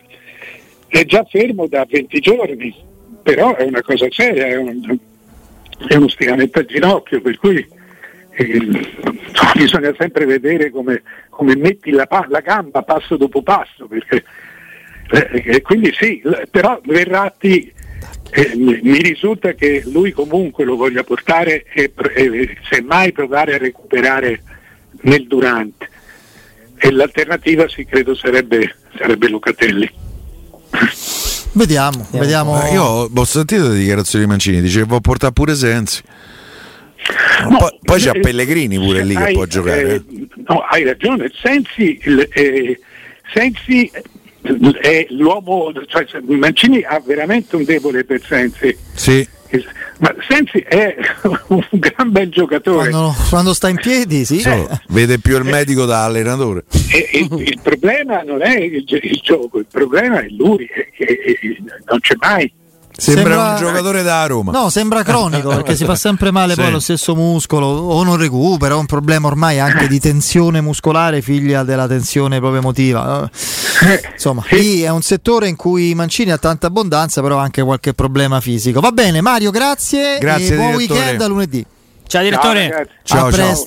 è 0.93 1.07
già 1.07 1.25
fermo 1.25 1.67
da 1.67 1.87
20 1.89 2.21
giorni, 2.21 2.75
però 3.23 3.57
è 3.57 3.65
una 3.65 3.81
cosa 3.83 4.07
seria, 4.11 4.47
è, 4.47 4.57
un- 4.57 4.99
è 5.89 5.95
uno 5.95 6.09
stiramento 6.09 6.59
al 6.59 6.67
ginocchio, 6.67 7.23
per 7.23 7.39
cui 7.39 7.67
eh, 8.35 8.69
bisogna 9.57 9.95
sempre 9.99 10.27
vedere 10.27 10.71
come, 10.71 11.03
come 11.31 11.57
metti 11.57 11.91
la, 11.91 12.07
la 12.29 12.41
gamba 12.41 12.83
passo 12.83 13.17
dopo 13.17 13.43
passo, 13.43 13.87
perché, 13.87 14.23
eh, 15.11 15.63
quindi 15.63 15.93
sì, 15.95 16.23
però 16.51 16.79
Verratti 16.85 17.73
eh, 18.31 18.53
mi 18.55 18.99
risulta 18.99 19.55
che 19.55 19.83
lui 19.87 20.11
comunque 20.13 20.65
lo 20.65 20.77
voglia 20.77 21.05
portare 21.05 21.65
e, 21.73 21.91
e 22.15 22.57
semmai 22.71 23.13
provare 23.13 23.55
a 23.55 23.59
recuperare 23.59 24.43
nel 25.03 25.27
durante 25.27 25.89
e 26.77 26.91
l'alternativa 26.91 27.67
sì 27.69 27.85
credo 27.87 28.15
sarebbe, 28.15 28.75
sarebbe 28.97 29.29
Locatelli. 29.29 30.02
Vediamo, 31.53 32.07
vediamo. 32.13 32.63
Eh, 32.65 32.73
Io 32.73 32.83
ho, 32.83 33.11
ho 33.15 33.25
sentito 33.25 33.69
le 33.69 33.77
dichiarazioni 33.77 34.25
di 34.25 34.31
Mancini, 34.31 34.61
dice 34.63 34.81
che 34.81 34.87
può 34.87 35.01
portare 35.01 35.33
pure 35.33 35.55
Sensi. 35.55 36.03
No, 37.49 37.57
poi, 37.59 37.79
poi 37.83 38.01
c'è 38.01 38.13
eh, 38.15 38.21
Pellegrini 38.21 38.79
pure 38.79 39.05
lì 39.05 39.15
che 39.15 39.23
hai- 39.23 39.35
può 39.35 39.45
giocare. 39.45 39.95
eh, 39.97 40.03
no, 40.47 40.61
hai 40.61 40.85
ragione, 40.85 41.31
Sensi, 41.43 41.97
eh, 41.99 42.81
Sensi 43.35 43.91
è 44.81 45.07
l'uomo, 45.11 45.73
cioè 45.87 46.07
Mancini 46.27 46.83
ha 46.83 47.01
veramente 47.05 47.57
un 47.57 47.65
debole 47.65 48.05
per 48.05 48.23
Sensi. 48.27 48.77
Sì. 48.95 49.27
Ma 49.99 50.15
Sensi 50.29 50.59
è 50.59 50.95
un 51.49 51.65
gran 51.71 52.11
bel 52.11 52.29
giocatore. 52.29 52.91
Quando, 52.91 53.15
quando 53.29 53.55
sta 53.55 53.69
in 53.69 53.77
piedi, 53.77 54.25
sì. 54.25 54.41
So, 54.41 54.69
vede 54.89 55.19
più 55.19 55.37
il 55.37 55.45
medico 55.45 55.85
da 55.85 56.05
allenatore. 56.05 56.65
E, 56.91 57.09
e, 57.13 57.29
il 57.39 57.61
problema 57.63 58.23
non 58.23 58.43
è 58.43 58.59
il, 58.59 58.85
il 58.87 59.21
gioco, 59.23 59.59
il 59.59 59.67
problema 59.71 60.21
è 60.21 60.29
lui, 60.29 60.67
che 60.97 61.39
non 61.85 62.01
c'è 62.01 62.15
mai. 62.19 62.53
Sembra, 62.95 63.23
Sembra- 63.25 63.51
un 63.51 63.57
giocatore 63.57 64.03
da 64.03 64.27
Roma. 64.27 64.53
No, 64.53 64.69
sembra 64.69 65.03
cronico 65.03 65.49
perché 65.55 65.75
si 65.77 65.85
fa 65.85 65.95
sempre 65.95 66.31
male 66.31 66.55
poi 66.55 66.67
Sì. 66.67 66.71
lo 66.73 66.81
stesso 66.81 67.15
muscolo 67.15 67.67
o 67.67 68.03
non 68.05 68.17
recupera, 68.17 68.75
è 68.75 68.77
un 68.77 68.87
problema 68.87 69.29
ormai 69.29 69.59
anche 69.61 69.89
di 69.89 69.99
tensione 69.99 70.61
muscolare 70.61 71.23
figlia 71.23 71.63
della 71.65 71.87
tensione 71.87 72.39
proprio 72.39 72.61
emotiva. 72.61 73.29
Insomma, 74.13 74.45
lì 74.51 74.83
è 74.83 74.91
un 74.91 75.03
settore 75.03 75.49
in 75.49 75.57
cui 75.57 75.95
Mancini 75.95 76.31
ha 76.33 76.39
tanta 76.39 76.67
abbondanza, 76.69 77.21
però 77.23 77.39
ha 77.39 77.43
anche 77.43 77.63
qualche 77.63 77.95
problema 77.95 78.41
fisico. 78.41 78.81
Va 78.81 78.91
bene, 78.93 79.21
Mario, 79.21 79.51
grazie. 79.51 80.19
Grazie, 80.19 80.53
e 80.55 80.57
buon 80.57 80.77
direttore. 80.77 80.99
weekend 81.01 81.21
a 81.23 81.27
lunedì. 81.27 81.67
Ciao 82.07 82.23
direttore. 82.23 82.69
Ciao, 82.69 82.71
ragazzi. 82.71 82.91
Ciao, 83.05 83.27
a 83.27 83.33
ciao. 83.33 83.47
presto. 83.47 83.65